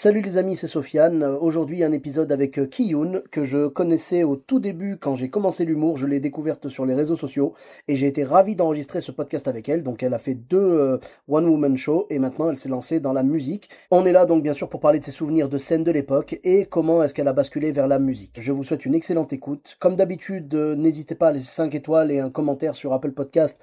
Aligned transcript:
Salut 0.00 0.20
les 0.20 0.38
amis, 0.38 0.54
c'est 0.54 0.68
Sofiane. 0.68 1.24
Euh, 1.24 1.36
Aujourd'hui, 1.40 1.82
un 1.82 1.90
épisode 1.90 2.30
avec 2.30 2.56
euh, 2.60 2.66
Kiyun, 2.66 3.20
que 3.32 3.44
je 3.44 3.66
connaissais 3.66 4.22
au 4.22 4.36
tout 4.36 4.60
début 4.60 4.96
quand 4.96 5.16
j'ai 5.16 5.28
commencé 5.28 5.64
l'humour. 5.64 5.96
Je 5.96 6.06
l'ai 6.06 6.20
découverte 6.20 6.68
sur 6.68 6.86
les 6.86 6.94
réseaux 6.94 7.16
sociaux 7.16 7.52
et 7.88 7.96
j'ai 7.96 8.06
été 8.06 8.22
ravi 8.22 8.54
d'enregistrer 8.54 9.00
ce 9.00 9.10
podcast 9.10 9.48
avec 9.48 9.68
elle. 9.68 9.82
Donc, 9.82 10.04
elle 10.04 10.14
a 10.14 10.20
fait 10.20 10.36
deux 10.36 10.56
euh, 10.56 10.98
One 11.26 11.48
Woman 11.48 11.76
Show 11.76 12.06
et 12.10 12.20
maintenant 12.20 12.48
elle 12.48 12.56
s'est 12.56 12.68
lancée 12.68 13.00
dans 13.00 13.12
la 13.12 13.24
musique. 13.24 13.70
On 13.90 14.06
est 14.06 14.12
là 14.12 14.24
donc 14.24 14.44
bien 14.44 14.52
sûr 14.52 14.68
pour 14.68 14.78
parler 14.78 15.00
de 15.00 15.04
ses 15.04 15.10
souvenirs 15.10 15.48
de 15.48 15.58
scènes 15.58 15.82
de 15.82 15.90
l'époque 15.90 16.38
et 16.44 16.66
comment 16.66 17.02
est-ce 17.02 17.12
qu'elle 17.12 17.26
a 17.26 17.32
basculé 17.32 17.72
vers 17.72 17.88
la 17.88 17.98
musique. 17.98 18.38
Je 18.40 18.52
vous 18.52 18.62
souhaite 18.62 18.86
une 18.86 18.94
excellente 18.94 19.32
écoute. 19.32 19.76
Comme 19.80 19.96
d'habitude, 19.96 20.54
n'hésitez 20.54 21.16
pas 21.16 21.30
à 21.30 21.32
laisser 21.32 21.50
5 21.50 21.74
étoiles 21.74 22.12
et 22.12 22.20
un 22.20 22.30
commentaire 22.30 22.76
sur 22.76 22.92
Apple 22.92 23.10
Podcast, 23.10 23.58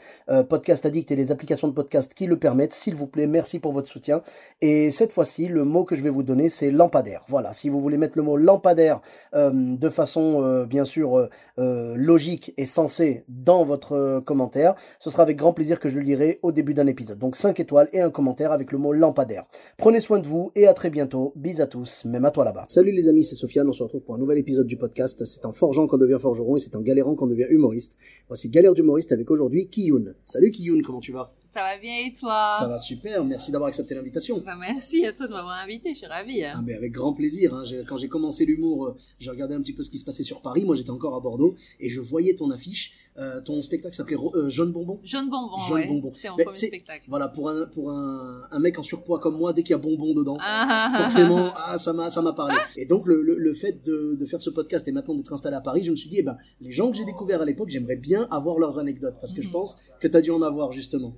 Podcast 0.50 0.86
Addict 0.86 1.10
et 1.12 1.16
les 1.16 1.32
applications 1.32 1.70
de 1.70 1.74
podcast 1.74 2.14
qui 2.14 2.26
le 2.26 2.38
permettent. 2.38 2.74
S'il 2.74 2.96
vous 2.96 3.08
plaît, 3.08 3.26
merci 3.26 3.60
pour 3.60 3.72
votre 3.72 3.88
soutien. 3.88 4.22
Et 4.60 4.92
cette 4.92 5.14
fois-ci, 5.14 5.48
le 5.48 5.64
mot 5.64 5.86
que 5.86 5.96
je 5.96 6.04
vais 6.04 6.10
vous 6.10 6.25
donner, 6.26 6.50
c'est 6.50 6.72
lampadaire. 6.72 7.24
Voilà, 7.28 7.54
si 7.54 7.70
vous 7.70 7.80
voulez 7.80 7.98
mettre 7.98 8.18
le 8.18 8.24
mot 8.24 8.38
lampadaire 8.38 9.02
euh, 9.34 9.52
de 9.54 9.90
façon 9.90 10.42
euh, 10.44 10.66
bien 10.66 10.84
sûr 10.84 11.30
euh, 11.58 11.96
logique 11.96 12.54
et 12.58 12.66
sensée 12.66 13.24
dans 13.30 13.64
votre 13.64 14.20
commentaire, 14.26 14.76
ce 15.00 15.10
sera 15.10 15.24
avec 15.24 15.38
grand 15.38 15.54
plaisir 15.54 15.80
que 15.80 15.90
je 15.90 15.96
le 15.96 16.02
lirai 16.02 16.40
au 16.42 16.52
début 16.52 16.74
d'un 16.74 16.88
épisode. 16.88 17.20
Donc 17.20 17.36
5 17.36 17.60
étoiles 17.60 17.90
et 17.94 18.02
un 18.02 18.10
commentaire 18.10 18.52
avec 18.52 18.72
le 18.72 18.78
mot 18.78 18.94
lampadaire. 18.94 19.46
Prenez 19.78 20.00
soin 20.00 20.20
de 20.20 20.28
vous 20.28 20.52
et 20.56 20.68
à 20.68 20.74
très 20.74 20.90
bientôt. 20.90 21.34
Bis 21.36 21.60
à 21.60 21.68
tous, 21.68 22.06
même 22.06 22.26
à 22.26 22.32
toi 22.32 22.44
là-bas. 22.44 22.66
Salut 22.68 22.92
les 22.92 23.10
amis, 23.10 23.24
c'est 23.24 23.36
Sofiane, 23.36 23.70
on 23.70 23.74
se 23.74 23.84
retrouve 23.84 24.04
pour 24.04 24.16
un 24.16 24.20
nouvel 24.20 24.38
épisode 24.38 24.68
du 24.68 24.78
podcast. 24.78 25.24
C'est 25.26 25.46
en 25.46 25.54
forgeant 25.54 25.88
qu'on 25.88 25.98
devient 25.98 26.18
forgeron 26.20 26.56
et 26.58 26.60
c'est 26.60 26.76
en 26.76 26.82
galérant 26.82 27.16
qu'on 27.16 27.28
devient 27.28 27.48
humoriste. 27.50 27.96
Voici 28.28 28.50
Galère 28.50 28.74
d'humoriste 28.74 29.12
avec 29.12 29.30
aujourd'hui 29.30 29.68
Kiyun. 29.68 30.14
Salut 30.26 30.52
Kiyun, 30.52 30.82
comment 30.82 31.00
tu 31.00 31.12
vas? 31.12 31.34
Ça 31.56 31.62
va 31.62 31.78
bien 31.78 31.96
et 32.06 32.12
toi? 32.12 32.52
Ça 32.60 32.68
va 32.68 32.78
super, 32.78 33.24
merci 33.24 33.50
d'avoir 33.50 33.70
accepté 33.70 33.96
l'invitation. 33.96 34.44
Bah, 34.46 34.56
Merci 34.60 35.06
à 35.06 35.14
toi 35.14 35.26
de 35.26 35.32
m'avoir 35.32 35.56
invité, 35.64 35.92
je 35.94 36.00
suis 36.00 36.06
ravie. 36.08 36.44
hein. 36.44 36.56
Ah, 36.58 36.62
mais 36.62 36.74
avec 36.74 36.92
grand 36.92 37.14
plaisir. 37.14 37.54
hein. 37.56 37.64
Quand 37.88 37.96
j'ai 37.96 38.10
commencé 38.10 38.46
l'humour, 38.46 38.88
euh, 38.88 38.96
j'ai 39.22 39.30
regardé 39.30 39.56
un 39.56 39.62
petit 39.62 39.72
peu 39.72 39.82
ce 39.82 39.90
qui 39.90 39.98
se 39.98 40.04
passait 40.04 40.24
sur 40.24 40.42
Paris. 40.42 40.66
Moi, 40.66 40.76
j'étais 40.76 40.90
encore 40.90 41.16
à 41.16 41.22
Bordeaux 41.22 41.56
et 41.80 41.88
je 41.90 42.02
voyais 42.02 42.36
ton 42.36 42.52
affiche. 42.52 42.92
Euh, 43.18 43.40
ton 43.40 43.62
spectacle 43.62 43.96
s'appelait 43.96 44.18
euh, 44.34 44.50
Jaune 44.50 44.74
Bonbon. 44.74 45.00
Jaune 45.02 45.30
bonbon, 45.30 45.58
Jaune 45.70 45.78
ouais. 45.78 45.88
bonbon. 45.88 46.12
C'était 46.12 46.28
mon 46.32 46.36
premier 46.36 46.58
spectacle. 46.58 47.06
Voilà, 47.08 47.30
pour 47.30 47.50
un, 47.50 47.66
pour 47.68 47.90
un, 47.90 48.42
un 48.52 48.60
mec 48.60 48.78
en 48.78 48.84
surpoids 48.84 49.20
comme 49.20 49.38
moi, 49.38 49.54
dès 49.54 49.64
qu'il 49.64 49.72
y 49.72 49.76
a 49.76 49.78
bonbon 49.78 50.14
dedans, 50.14 50.36
Ah, 50.42 50.90
ah, 50.94 50.98
forcément, 51.04 51.54
ah. 51.56 51.78
ça 51.78 51.94
m'a, 51.94 52.12
ça 52.12 52.22
m'a 52.22 52.34
parlé. 52.34 52.56
Et 52.76 52.86
donc, 52.86 53.08
le, 53.08 53.22
le, 53.22 53.36
le 53.38 53.54
fait 53.54 53.82
de, 53.86 54.18
de 54.20 54.26
faire 54.26 54.42
ce 54.42 54.50
podcast 54.50 54.86
et 54.90 54.92
maintenant 54.92 55.16
d'être 55.16 55.32
installé 55.32 55.56
à 55.56 55.62
Paris, 55.62 55.84
je 55.84 55.92
me 55.92 55.96
suis 55.96 56.10
dit, 56.10 56.18
eh 56.20 56.24
ben, 56.24 56.36
les 56.60 56.74
gens 56.74 56.92
que 56.92 56.98
j'ai 56.98 57.06
découverts 57.06 57.42
à 57.42 57.46
l'époque, 57.46 57.70
j'aimerais 57.70 57.96
bien 57.96 58.28
avoir 58.32 58.60
leurs 58.60 58.80
anecdotes 58.80 59.16
parce 59.22 59.34
que 59.34 59.42
je 59.42 59.48
Mhm. 59.48 59.54
pense 59.54 59.78
que 60.02 60.10
tu 60.10 60.18
as 60.18 60.22
dû 60.22 60.32
en 60.32 60.42
avoir 60.42 60.74
justement. 60.74 61.14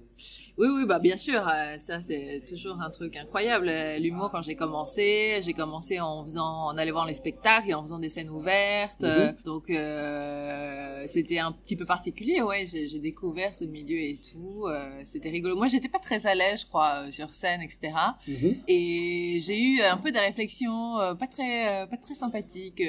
Oui, 0.58 0.68
oui, 0.72 0.86
bah 0.88 0.98
bien 0.98 1.18
sûr, 1.18 1.48
euh, 1.48 1.78
ça 1.78 2.02
c'est 2.02 2.44
toujours 2.48 2.82
un 2.82 2.90
truc 2.90 3.16
incroyable. 3.16 3.70
Euh, 3.70 4.00
L'humour 4.00 4.30
quand 4.32 4.42
j'ai 4.42 4.56
commencé, 4.56 5.40
j'ai 5.44 5.54
commencé 5.54 6.00
en 6.00 6.24
faisant, 6.24 6.66
en 6.66 6.78
allant 6.78 6.94
voir 6.94 7.06
les 7.06 7.14
spectacles 7.14 7.70
et 7.70 7.74
en 7.76 7.84
faisant 7.84 8.00
des 8.00 8.10
scènes 8.10 8.32
ouvertes. 8.32 9.02
Mhm. 9.02 9.08
Euh, 9.08 9.32
donc 9.46 9.70
euh, 9.70 11.04
c'était 11.06 11.38
un 11.38 11.52
petit 11.52 11.76
peu 11.76 11.86
particulier, 11.86 12.42
ouais. 12.42 12.66
J'ai 12.66 13.00
découvert 13.00 13.54
ce 13.54 13.66
milieu 13.66 13.98
et 13.98 14.20
tout. 14.20 14.66
c'était 15.04 15.30
rigolo. 15.30 15.56
Moi, 15.56 15.68
j'étais 15.68 15.90
pas 15.90 16.00
très 16.00 16.26
à 16.26 16.34
l'aise, 16.34 16.62
je 16.62 16.66
crois, 16.66 17.12
sur 17.12 17.34
scène, 17.36 17.62
etc. 17.62 17.94
Mhm. 18.28 18.56
Et 18.68 19.40
j'ai 19.42 19.62
eu 19.62 19.82
un 19.82 19.98
peu 19.98 20.12
des 20.12 20.20
réflexions 20.20 20.98
pas 21.20 21.28
très, 21.28 21.88
pas 21.88 21.98
très 21.98 22.16
sympathiques. 22.16 22.82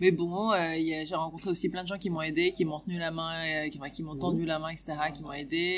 mais 0.00 0.10
bon, 0.10 0.52
j'ai 0.74 1.14
rencontré 1.14 1.50
aussi 1.50 1.68
plein 1.68 1.82
de 1.82 1.88
gens 1.88 1.98
qui 1.98 2.08
m'ont 2.08 2.22
aidé, 2.22 2.52
qui 2.52 2.64
m'ont 2.64 2.80
tenu 2.80 2.98
la 2.98 3.10
main, 3.10 3.68
qui, 3.70 3.78
qui 3.92 4.02
m'ont 4.02 4.16
tendu 4.16 4.46
la 4.46 4.58
main, 4.58 4.70
etc., 4.70 4.94
qui 5.14 5.22
m'ont 5.22 5.32
aidé. 5.32 5.76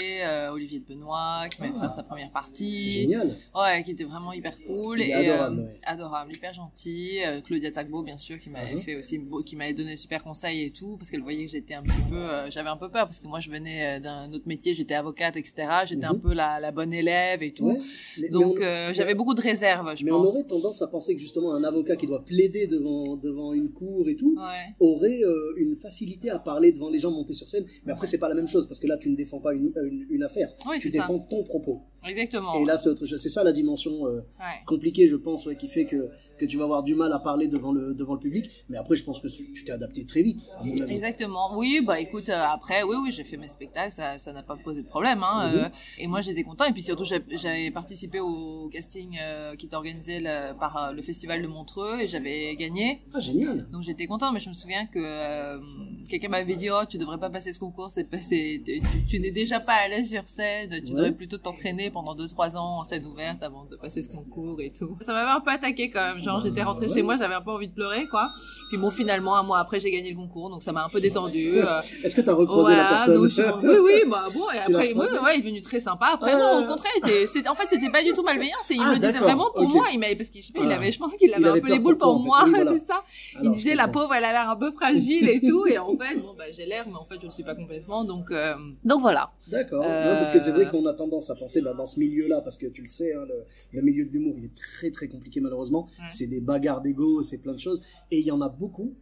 Olivier 0.61 0.81
de 0.81 0.85
Benoît, 0.85 1.49
qui 1.51 1.63
m'a 1.63 1.69
fait 1.69 1.75
Ah. 1.81 1.89
sa 1.89 2.03
première 2.03 2.31
partie. 2.31 2.93
Génial. 3.03 3.29
Ouais, 3.55 3.83
qui 3.83 3.93
était 3.93 4.05
vraiment 4.05 4.33
hyper 4.35 4.53
cool. 4.67 5.01
Et, 5.01 5.13
adorable, 5.15 5.61
euh, 5.61 5.65
ouais. 5.65 5.81
adorable, 5.85 6.33
hyper 6.37 6.53
gentil. 6.53 7.19
Euh, 7.27 7.41
Claudia 7.41 7.71
Tagbo, 7.71 8.03
bien 8.03 8.19
sûr, 8.19 8.39
qui 8.39 8.51
m'avait 8.51 8.75
Mhm. 8.75 8.81
fait 8.83 8.97
aussi, 8.97 9.19
qui 9.47 9.57
m'avait 9.57 9.73
donné 9.73 9.97
super 9.97 10.23
conseils 10.23 10.65
et 10.65 10.71
tout, 10.71 10.99
parce 10.99 11.11
qu'elle 11.11 11.23
voyait 11.23 11.47
que 11.47 11.51
j'étais 11.51 11.73
un 11.73 11.83
petit 11.83 12.03
peu, 12.11 12.17
euh, 12.17 12.51
j'avais 12.51 12.69
un 12.69 12.77
peu 12.77 12.91
peur, 12.91 13.07
parce 13.07 13.21
que 13.21 13.27
moi, 13.27 13.41
je 13.41 13.51
venais 13.51 14.01
d'un 14.01 14.31
autre 14.33 14.47
métier, 14.47 14.75
j'étais 14.75 14.95
avocate, 14.95 15.37
etc. 15.39 15.67
J'étais 15.87 16.05
un 16.05 16.13
Mhm. 16.13 16.21
peu 16.21 16.35
la, 16.35 16.61
la 16.61 16.73
bonne 16.73 16.93
élève 16.93 17.43
et 17.43 17.53
tout. 17.53 17.65
Ouais. 17.71 17.79
Mais- 18.19 18.23
mais 18.25 18.29
Donc, 18.29 18.59
on- 18.61 18.93
j'avais 18.93 19.15
beaucoup 19.15 19.35
de 19.35 19.41
réserves, 19.41 19.97
je 19.97 20.05
mais 20.05 20.11
on 20.13 20.19
pense. 20.21 20.35
aurait 20.35 20.45
tendance 20.47 20.83
à 20.83 20.89
penser 20.89 21.15
que 21.15 21.21
justement 21.23 21.55
un 21.55 21.65
avocat 21.65 21.97
qui 21.97 22.07
doit 22.07 22.23
plaider 22.23 22.67
devant, 22.67 23.17
devant 23.17 23.55
une 23.55 23.71
cour 23.73 24.09
et 24.11 24.17
tout 24.17 24.35
Ouais. 24.37 24.75
aurait 24.79 25.23
une 25.57 25.77
facilité 25.77 26.29
à 26.29 26.39
parler 26.39 26.73
devant 26.73 26.91
les 26.91 26.99
gens 26.99 27.11
montés 27.11 27.33
sur 27.33 27.49
scène. 27.49 27.65
Mais 27.87 27.93
après, 27.93 28.07
c'est 28.07 28.19
pas 28.19 28.29
la 28.29 28.35
même 28.35 28.49
chose 28.49 28.67
parce 28.67 28.79
que 28.81 28.87
là, 28.87 28.99
tu 28.99 29.09
ne 29.09 29.17
défends 29.17 29.41
pas 29.41 29.55
une, 29.55 29.73
une, 29.91 30.07
une 30.11 30.23
affaire. 30.23 30.50
Oui, 30.67 30.79
tu 30.79 30.91
ça. 30.91 30.99
défends 30.99 31.19
ton 31.19 31.43
propos. 31.45 31.83
Exactement. 32.07 32.55
Et 32.61 32.65
là, 32.65 32.79
c'est 32.79 32.89
autre 32.89 33.07
chose. 33.07 33.21
C'est 33.21 33.29
ça 33.29 33.45
la 33.45 33.53
dimension 33.53 34.07
euh, 34.07 34.21
Ouais. 34.39 34.63
compliquée, 34.67 35.07
je 35.09 35.17
pense, 35.17 35.47
ouais, 35.47 35.57
qui 35.57 35.69
fait 35.69 35.85
que, 35.87 36.09
que 36.39 36.47
tu 36.47 36.57
vas 36.57 36.65
avoir 36.65 36.83
du 36.83 36.95
mal 36.95 37.13
à 37.13 37.19
parler 37.19 37.47
devant 37.49 37.73
le, 37.73 37.93
devant 37.93 38.15
le 38.15 38.21
public. 38.21 38.51
Mais 38.71 38.79
après, 38.79 38.97
je 38.97 39.05
pense 39.05 39.21
que 39.21 39.29
tu 39.29 39.65
t'es 39.65 39.73
adapté 39.73 40.07
très 40.07 40.23
vite, 40.23 40.41
à 40.59 40.65
mon 40.65 40.75
avis. 40.81 40.95
Exactement. 40.95 41.57
Oui, 41.59 41.83
bah 41.87 42.01
écoute, 42.01 42.31
euh, 42.31 42.43
après, 42.43 42.83
oui, 42.83 42.97
oui, 43.03 43.13
j'ai 43.13 43.25
fait 43.25 43.37
mes 43.37 43.47
spectacles, 43.49 43.93
ça, 43.93 44.19
ça 44.19 44.33
n'a 44.33 44.43
pas 44.43 44.57
posé 44.57 44.83
de 44.83 44.89
problème. 44.89 45.23
Hein, 45.23 45.51
Mhm. 45.53 45.59
euh, 45.59 45.69
et 45.99 46.07
moi, 46.07 46.23
j'étais 46.23 46.43
content. 46.43 46.65
Et 46.65 46.73
puis 46.73 46.83
surtout, 46.83 47.05
j'avais 47.05 47.71
participé 47.71 48.21
au 48.21 48.69
casting 48.73 49.19
qui 49.59 49.67
était 49.67 49.77
organisé 49.77 50.21
le- 50.21 50.59
par 50.59 50.93
le 50.95 51.03
festival 51.03 51.43
de 51.43 51.47
Montreux 51.47 52.01
et 52.01 52.09
j'avais 52.09 52.57
gagné. 52.57 53.03
Ah, 53.13 53.21
génial. 53.21 53.69
Donc 53.71 53.83
j'étais 53.83 54.07
content, 54.07 54.33
mais 54.33 54.41
je 54.41 54.49
me 54.49 54.55
souviens 54.55 54.87
que 54.87 55.61
quelqu'un 56.09 56.29
m'avait 56.29 56.57
dit 56.57 56.71
oh 56.71 56.85
tu 56.89 56.99
devrais 56.99 57.19
pas 57.19 57.31
passer 57.31 57.53
ce 57.53 57.59
concours, 57.59 57.91
c'est 57.91 58.07
tu, 58.09 58.81
tu 59.09 59.21
n'es 59.21 59.31
déjà 59.31 59.61
pas 59.61 59.75
à 59.75 59.89
l'aise 59.89 60.09
sur 60.11 60.27
scène, 60.29 60.71
tu 60.71 60.77
Ouais. 60.77 60.91
devrais 60.91 61.13
plutôt 61.13 61.39
t'entraîner 61.39 61.90
pendant 61.91 62.15
2-3 62.15 62.57
ans 62.57 62.79
en 62.81 62.85
scène 62.85 63.07
ouverte 63.07 63.43
avant 63.43 63.65
de 63.65 63.77
passer 63.77 64.03
ce 64.03 64.09
concours 64.09 64.61
et 64.61 64.71
tout. 64.73 64.97
Ça 65.01 65.13
m'avait 65.13 65.31
un 65.31 65.41
peu 65.41 65.51
attaqué 65.51 65.91
quand 65.91 66.01
même, 66.01 66.19
genre 66.23 66.39
Bah, 66.39 66.43
j'étais 66.47 66.63
rentrée 66.63 66.87
ouais. 66.87 66.95
chez 66.95 67.03
moi, 67.03 67.17
j'avais 67.17 67.35
un 67.35 67.41
peu 67.41 67.51
envie 67.51 67.69
de 67.69 67.75
pleurer 67.75 68.07
quoi. 68.11 68.29
Puis 68.69 68.79
bon 68.79 68.91
finalement 68.91 69.37
un 69.37 69.43
mois 69.43 69.59
après 69.59 69.81
j'ai 69.81 69.91
gagné 69.91 70.11
le 70.11 70.17
concours, 70.17 70.51
donc 70.51 70.63
ça 70.63 70.73
m'a 70.73 70.85
un 70.85 70.89
peu 70.89 71.01
détendu. 71.01 71.59
euh, 71.59 71.81
Est-ce 72.05 72.15
que 72.15 72.21
tu 72.21 72.31
as 72.31 72.35
recroisé 72.35 72.77
la 72.77 72.83
voilà, 72.83 72.89
personne 72.97 73.15
donc 73.17 73.25
je 73.25 73.31
suis- 73.31 73.43
oui, 73.63 73.77
oui, 73.85 74.11
bah 74.11 74.25
bon, 74.35 74.51
et 74.55 74.59
après, 74.59 74.93
ouais, 74.95 75.35
il 75.37 75.41
est 75.41 75.49
venu 75.49 75.63
très 75.63 75.81
sympa. 75.81 76.11
Après, 76.15 76.33
Ah, 76.35 76.39
non, 76.39 76.65
au 76.65 76.67
contraire, 76.67 76.93
il 77.03 77.09
était- 77.09 77.27
c'était- 77.27 77.49
en 77.49 77.55
fait, 77.55 77.67
c'était 77.69 77.91
pas 77.91 78.03
du 78.03 78.13
tout 78.13 78.23
malveillant. 78.23 78.57
C'est, 78.65 78.75
il 78.75 78.83
Ah, 78.85 78.93
me 78.93 78.99
disait 78.99 79.19
vraiment 79.19 79.51
pour 79.55 79.69
moi, 79.69 79.87
il 79.93 79.99
m'avait, 79.99 80.17
parce 80.17 80.31
qu'il, 80.31 80.43
je 80.43 80.47
sais 80.49 80.53
pas, 80.53 80.61
il 80.65 80.71
Ah. 80.73 80.77
avait, 80.77 80.93
je 80.93 80.99
pense 80.99 81.15
qu'il 81.17 81.33
avait 81.35 81.43
Il 81.43 81.49
un 81.49 81.61
peu 81.61 81.69
les 81.69 81.79
boules 81.79 81.99
pour 81.99 82.09
toi, 82.11 82.13
pour 82.15 82.17
en 82.17 82.23
fait. 82.23 82.27
moi, 82.27 82.43
Oui, 82.45 82.51
voilà. 82.65 82.71
c'est 82.79 82.87
ça. 82.87 83.03
Alors, 83.37 83.45
il 83.45 83.51
disait, 83.51 83.75
la 83.75 83.89
pauvre, 83.89 84.15
elle 84.15 84.25
a 84.25 84.33
l'air 84.33 84.49
un 84.51 84.57
peu 84.57 84.71
fragile 84.73 85.29
et 85.29 85.41
tout, 85.41 85.67
et 85.67 85.79
en 85.79 85.97
fait, 85.97 86.17
bon, 86.17 86.35
bah, 86.37 86.45
j'ai 86.53 86.67
l'air, 86.67 86.85
mais 86.87 86.95
en 86.97 87.05
fait, 87.05 87.17
je 87.21 87.27
le 87.27 87.31
suis 87.33 87.43
pas 87.45 87.55
complètement, 87.55 88.05
donc, 88.05 88.31
euh, 88.31 88.55
donc 88.85 89.01
voilà. 89.01 89.31
D'accord. 89.49 89.83
Euh, 89.85 90.13
Non, 90.15 90.21
parce 90.21 90.31
que 90.31 90.39
c'est 90.39 90.53
vrai 90.53 90.69
qu'on 90.69 90.85
a 90.87 90.95
tendance 90.95 91.31
à 91.31 91.35
penser 91.35 91.61
bah, 91.61 91.73
dans 91.81 91.87
ce 91.87 91.99
milieu-là, 91.99 92.41
parce 92.43 92.59
que 92.59 92.67
tu 92.67 92.83
le 92.83 92.89
sais, 92.89 93.15
hein, 93.15 93.25
le, 93.27 93.45
le 93.73 93.83
milieu 93.83 94.05
de 94.05 94.11
l'humour, 94.11 94.35
il 94.39 94.45
est 94.45 94.55
très 94.55 94.91
très 94.91 95.09
compliqué 95.09 95.41
malheureusement. 95.41 95.87
Ouais. 95.99 96.05
C'est 96.11 96.27
des 96.27 96.41
bagarres 96.41 96.83
d'ego, 96.83 97.23
c'est 97.23 97.39
plein 97.39 97.55
de 97.55 97.59
choses. 97.59 97.83
Et 98.11 98.19
il 98.21 98.27
y 98.27 98.31
en 98.31 98.41
a 98.41 98.49
beaucoup 98.49 98.95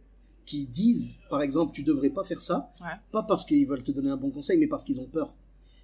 qui 0.45 0.65
disent, 0.65 1.15
par 1.29 1.41
exemple, 1.41 1.73
tu 1.73 1.83
devrais 1.83 2.09
pas 2.09 2.23
faire 2.23 2.41
ça, 2.41 2.71
Ouais. 2.81 2.87
pas 3.11 3.23
parce 3.23 3.45
qu'ils 3.45 3.67
veulent 3.67 3.83
te 3.83 3.91
donner 3.91 4.09
un 4.09 4.17
bon 4.17 4.31
conseil, 4.31 4.57
mais 4.57 4.67
parce 4.67 4.83
qu'ils 4.83 4.99
ont 4.99 5.05
peur. 5.05 5.35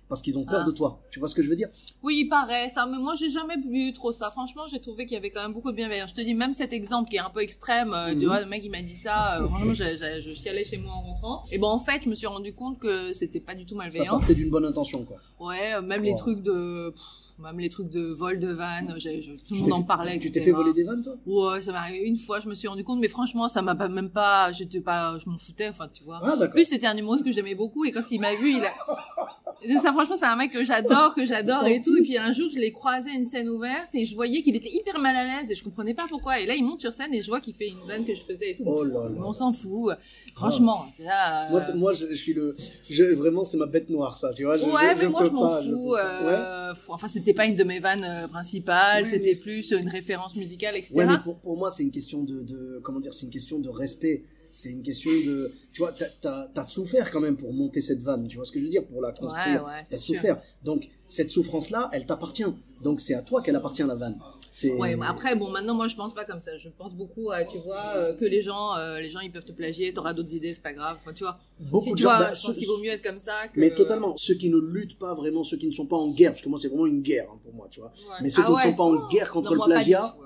Parce 0.08 0.22
qu'ils 0.22 0.38
ont 0.38 0.46
peur 0.46 0.62
Ah. 0.64 0.68
de 0.68 0.72
toi. 0.72 1.02
Tu 1.12 1.20
vois 1.20 1.28
ce 1.28 1.34
que 1.36 1.42
je 1.42 1.50
veux 1.50 1.56
dire? 1.56 1.70
Oui, 2.04 2.20
il 2.24 2.30
paraît 2.30 2.70
ça, 2.70 2.86
mais 2.86 2.98
moi 2.98 3.16
j'ai 3.16 3.30
jamais 3.30 3.58
vu 3.58 3.92
trop 3.92 4.12
ça. 4.12 4.30
Franchement, 4.30 4.68
j'ai 4.68 4.80
trouvé 4.80 5.06
qu'il 5.06 5.16
y 5.16 5.18
avait 5.18 5.32
quand 5.32 5.42
même 5.42 5.54
beaucoup 5.54 5.72
de 5.72 5.76
bienveillance. 5.76 6.12
Je 6.12 6.16
te 6.16 6.22
dis 6.22 6.34
même 6.36 6.54
cet 6.54 6.74
exemple 6.74 7.10
qui 7.10 7.16
est 7.16 7.20
un 7.20 7.30
peu 7.32 7.42
extrême. 7.42 7.92
euh, 7.94 8.10
Tu 8.12 8.18
Mhm. 8.18 8.26
vois, 8.26 8.40
le 8.40 8.46
mec 8.46 8.62
il 8.64 8.70
m'a 8.72 8.82
dit 8.84 8.96
ça. 8.98 9.42
euh, 9.42 9.48
franchement, 9.48 9.74
je 9.74 10.34
chialais 10.34 10.64
chez 10.64 10.78
moi 10.78 10.94
en 10.94 11.02
rentrant. 11.02 11.44
Et 11.52 11.58
bon, 11.58 11.68
en 11.70 11.80
fait, 11.80 12.04
je 12.04 12.10
me 12.10 12.16
suis 12.16 12.28
rendu 12.28 12.54
compte 12.54 12.78
que 12.80 13.12
c'était 13.14 13.40
pas 13.40 13.56
du 13.56 13.66
tout 13.66 13.74
Ça 13.76 13.78
malveillant. 13.84 14.20
partait 14.20 14.36
d'une 14.36 14.50
bonne 14.50 14.66
intention, 14.66 15.04
quoi. 15.06 15.18
Ouais, 15.40 15.74
euh, 15.74 15.82
même 15.82 16.04
les 16.04 16.16
trucs 16.16 16.42
de, 16.44 16.94
même 17.40 17.60
les 17.60 17.70
trucs 17.70 17.90
de 17.90 18.02
vol 18.14 18.40
de 18.40 18.48
vanne. 18.50 18.94
j'ai- 18.98 19.22
je- 19.22 19.32
tout 19.34 19.56
le 19.56 19.60
monde 19.62 19.74
en 19.74 19.84
parlait. 19.84 20.20
Tu 20.20 20.32
t'es 20.32 20.40
fait 20.42 20.52
voler 20.52 20.72
des 20.74 20.84
vannes, 20.84 21.02
toi? 21.02 21.16
Ouais, 21.26 21.60
ça 21.62 21.72
m'est 21.72 21.78
arrivé 21.80 22.06
une 22.06 22.18
fois. 22.18 22.40
Je 22.40 22.48
me 22.48 22.54
suis 22.54 22.68
rendu 22.68 22.84
compte, 22.84 23.00
mais 23.00 23.08
franchement, 23.10 23.48
ça 23.50 23.62
m'a 23.62 23.76
pas 23.76 23.88
même 23.90 24.10
pas. 24.12 24.52
J'étais 24.54 24.80
pas, 24.82 25.18
je 25.20 25.28
m'en 25.30 25.38
foutais. 25.38 25.68
Enfin, 25.70 25.90
tu 25.92 26.04
vois. 26.04 26.20
Ah, 26.24 26.34
En 26.34 26.38
d'accord. 26.38 26.54
plus, 26.54 26.66
c'était 26.66 26.88
un 26.88 26.96
humoriste 26.96 27.26
que 27.26 27.32
j'aimais 27.32 27.56
beaucoup 27.56 27.84
et 27.86 27.92
quand 27.92 28.04
il 28.12 28.22
m'a 28.22 28.36
vu, 28.36 28.52
il 28.52 28.64
a, 28.64 28.70
Ça, 29.82 29.92
franchement, 29.94 30.16
c'est 30.16 30.26
un 30.26 30.36
mec 30.36 30.52
que 30.52 30.64
j'adore, 30.64 31.16
que 31.16 31.26
j'adore 31.26 31.66
et 31.66 31.82
tout. 31.82 31.96
Et 31.98 32.02
puis 32.02 32.18
un 32.18 32.32
jour, 32.32 32.50
je 32.54 32.60
l'ai 32.60 32.72
croisé 32.72 33.10
à 33.10 33.14
une 33.14 33.26
scène 33.26 33.50
ouverte 33.50 33.90
et 33.94 34.06
je 34.06 34.14
voyais 34.14 34.44
qu'il 34.44 34.56
était 34.56 34.70
hyper 34.72 35.00
mal 35.00 35.16
à 35.16 35.24
l'aise 35.42 35.52
et 35.52 35.56
je 35.56 35.64
comprenais 35.64 35.94
pas 35.94 36.06
pourquoi. 36.08 36.40
Et 36.40 36.46
là, 36.46 36.54
il 36.56 36.64
monte 36.64 36.82
sur 36.82 36.94
scène 36.94 37.14
et 37.14 37.22
je 37.22 37.28
vois 37.28 37.42
qu'il 37.42 37.56
fait 37.56 37.70
une 37.70 37.80
vanne 37.88 38.06
que 38.06 38.14
je 38.14 38.22
faisais 38.22 38.52
et 38.52 38.56
tout. 38.56 38.64
Oh 38.68 38.84
là 38.84 39.10
là. 39.10 39.10
On 39.26 39.34
s'en 39.34 39.54
fout. 39.54 39.94
Franchement, 40.36 40.86
là, 41.00 41.48
euh, 41.48 41.50
Moi, 41.52 41.62
moi, 41.76 41.94
je, 41.94 42.08
je 42.08 42.14
suis 42.16 42.34
le, 42.34 42.56
je, 42.90 43.04
vraiment, 43.06 43.44
c'est 43.46 43.58
ma 43.58 43.66
bête 43.66 43.90
noire, 43.90 44.18
ça, 44.18 44.32
tu 44.34 44.44
vois. 44.44 44.58
Je, 44.58 44.66
ouais, 44.66 44.96
mais 44.96 45.08
moi 45.08 45.24
je 45.26 45.32
m'en 45.32 45.50
fous. 45.62 45.92
Ouais. 45.94 46.00
euh, 46.02 46.76
faut- 46.76 46.94
Enfin, 46.94 47.08
c'était 47.08 47.34
pas 47.34 47.46
une 47.46 47.56
de 47.56 47.64
mes 47.64 47.80
vannes 47.80 48.04
euh, 48.08 48.28
principales, 48.28 49.04
Oui, 49.04 49.10
c'était 49.10 49.36
plus 49.36 49.72
une 49.72 49.88
référence 49.90 50.36
musicale, 50.36 50.76
etc. 50.76 50.94
Ouais, 50.96 51.06
mais 51.06 51.18
pour, 51.24 51.38
pour 51.38 51.58
moi, 51.58 51.72
c'est 51.72 51.84
une 51.84 51.92
question 51.92 52.22
de, 52.24 52.42
de, 52.44 52.80
comment 52.84 53.00
dire, 53.00 53.14
c'est 53.14 53.26
une 53.26 53.32
question 53.32 53.60
de 53.60 53.70
respect. 53.70 54.24
C'est 54.56 54.70
une 54.70 54.84
question 54.84 55.12
de, 55.12 55.52
tu 55.74 55.82
vois, 55.82 55.94
t'as, 56.22 56.66
souffert 56.66 57.12
quand 57.12 57.20
même 57.20 57.36
pour 57.36 57.52
monter 57.52 57.82
cette 57.82 58.02
vanne, 58.02 58.26
tu 58.30 58.38
vois 58.38 58.46
ce 58.46 58.54
que 58.54 58.60
je 58.60 58.64
veux 58.64 58.72
dire, 58.72 58.86
pour 58.86 59.02
la 59.02 59.12
construire. 59.12 59.66
Ouais, 59.66 59.70
ouais, 59.70 59.82
c'est 59.84 59.96
t'as 59.96 60.02
souffert. 60.02 60.42
Donc, 60.64 60.88
cette 61.10 61.30
souffrance-là, 61.30 61.90
elle 61.92 62.06
t'appartient. 62.06 62.46
Donc, 62.82 63.02
c'est 63.02 63.16
à 63.16 63.22
toi 63.22 63.42
qu'elle 63.42 63.58
appartient, 63.58 63.84
la 63.84 63.96
vanne. 63.96 64.18
C'est... 64.52 64.72
Ouais, 64.72 64.96
après, 65.06 65.36
bon, 65.36 65.50
maintenant, 65.50 65.74
moi, 65.74 65.90
je 65.90 65.98
pense 65.98 66.14
pas 66.14 66.24
comme 66.24 66.40
ça. 66.40 66.58
Je 66.58 66.70
pense 66.70 66.96
beaucoup 66.96 67.32
à, 67.32 67.44
tu 67.44 67.58
vois, 67.58 67.98
euh, 67.98 68.16
que 68.16 68.24
les 68.24 68.42
gens, 68.42 68.78
euh, 68.78 69.02
les 69.02 69.10
gens, 69.10 69.20
ils 69.20 69.30
peuvent 69.30 69.44
te 69.44 69.52
plagier, 69.52 69.94
t'auras 69.94 70.14
d'autres 70.14 70.34
idées, 70.34 70.54
c'est 70.54 70.64
pas 70.64 70.72
grave. 70.72 71.00
Enfin, 71.02 71.12
tu 71.12 71.26
vois. 71.26 71.38
Beaucoup 71.60 71.84
si 71.84 71.92
de 71.92 71.98
gens- 71.98 72.18
bah, 72.18 72.34
je 72.34 72.42
pense 72.42 72.56
qu'il 72.56 72.68
vaut 72.68 72.78
mieux 72.78 72.92
être 72.92 73.04
comme 73.04 73.20
ça 73.20 73.50
que. 73.54 73.60
Mais 73.60 73.76
totalement. 73.76 74.16
Ceux 74.16 74.36
qui 74.36 74.48
ne 74.48 74.58
luttent 74.58 74.98
pas 74.98 75.14
vraiment, 75.14 75.44
ceux 75.44 75.58
qui 75.58 75.68
ne 75.68 75.74
sont 75.74 75.86
pas 75.86 75.98
en 75.98 76.12
guerre, 76.12 76.32
parce 76.32 76.42
que 76.42 76.48
moi, 76.48 76.58
c'est 76.58 76.70
vraiment 76.70 76.86
une 76.86 77.02
guerre 77.02 77.28
hein, 77.30 77.38
pour 77.44 77.54
moi, 77.54 77.68
tu 77.70 77.82
vois. 77.82 77.92
Ouais. 78.10 78.16
Mais 78.22 78.30
ceux 78.30 78.44
Ah 78.44 78.46
qui 78.46 78.54
ne 78.54 78.72
sont 78.72 78.74
pas 78.78 78.84
en 78.86 79.08
guerre 79.10 79.30
contre 79.32 79.54
Non, 79.54 79.66
le 79.66 79.74
plagiat, 79.74 80.16
tout. 80.18 80.26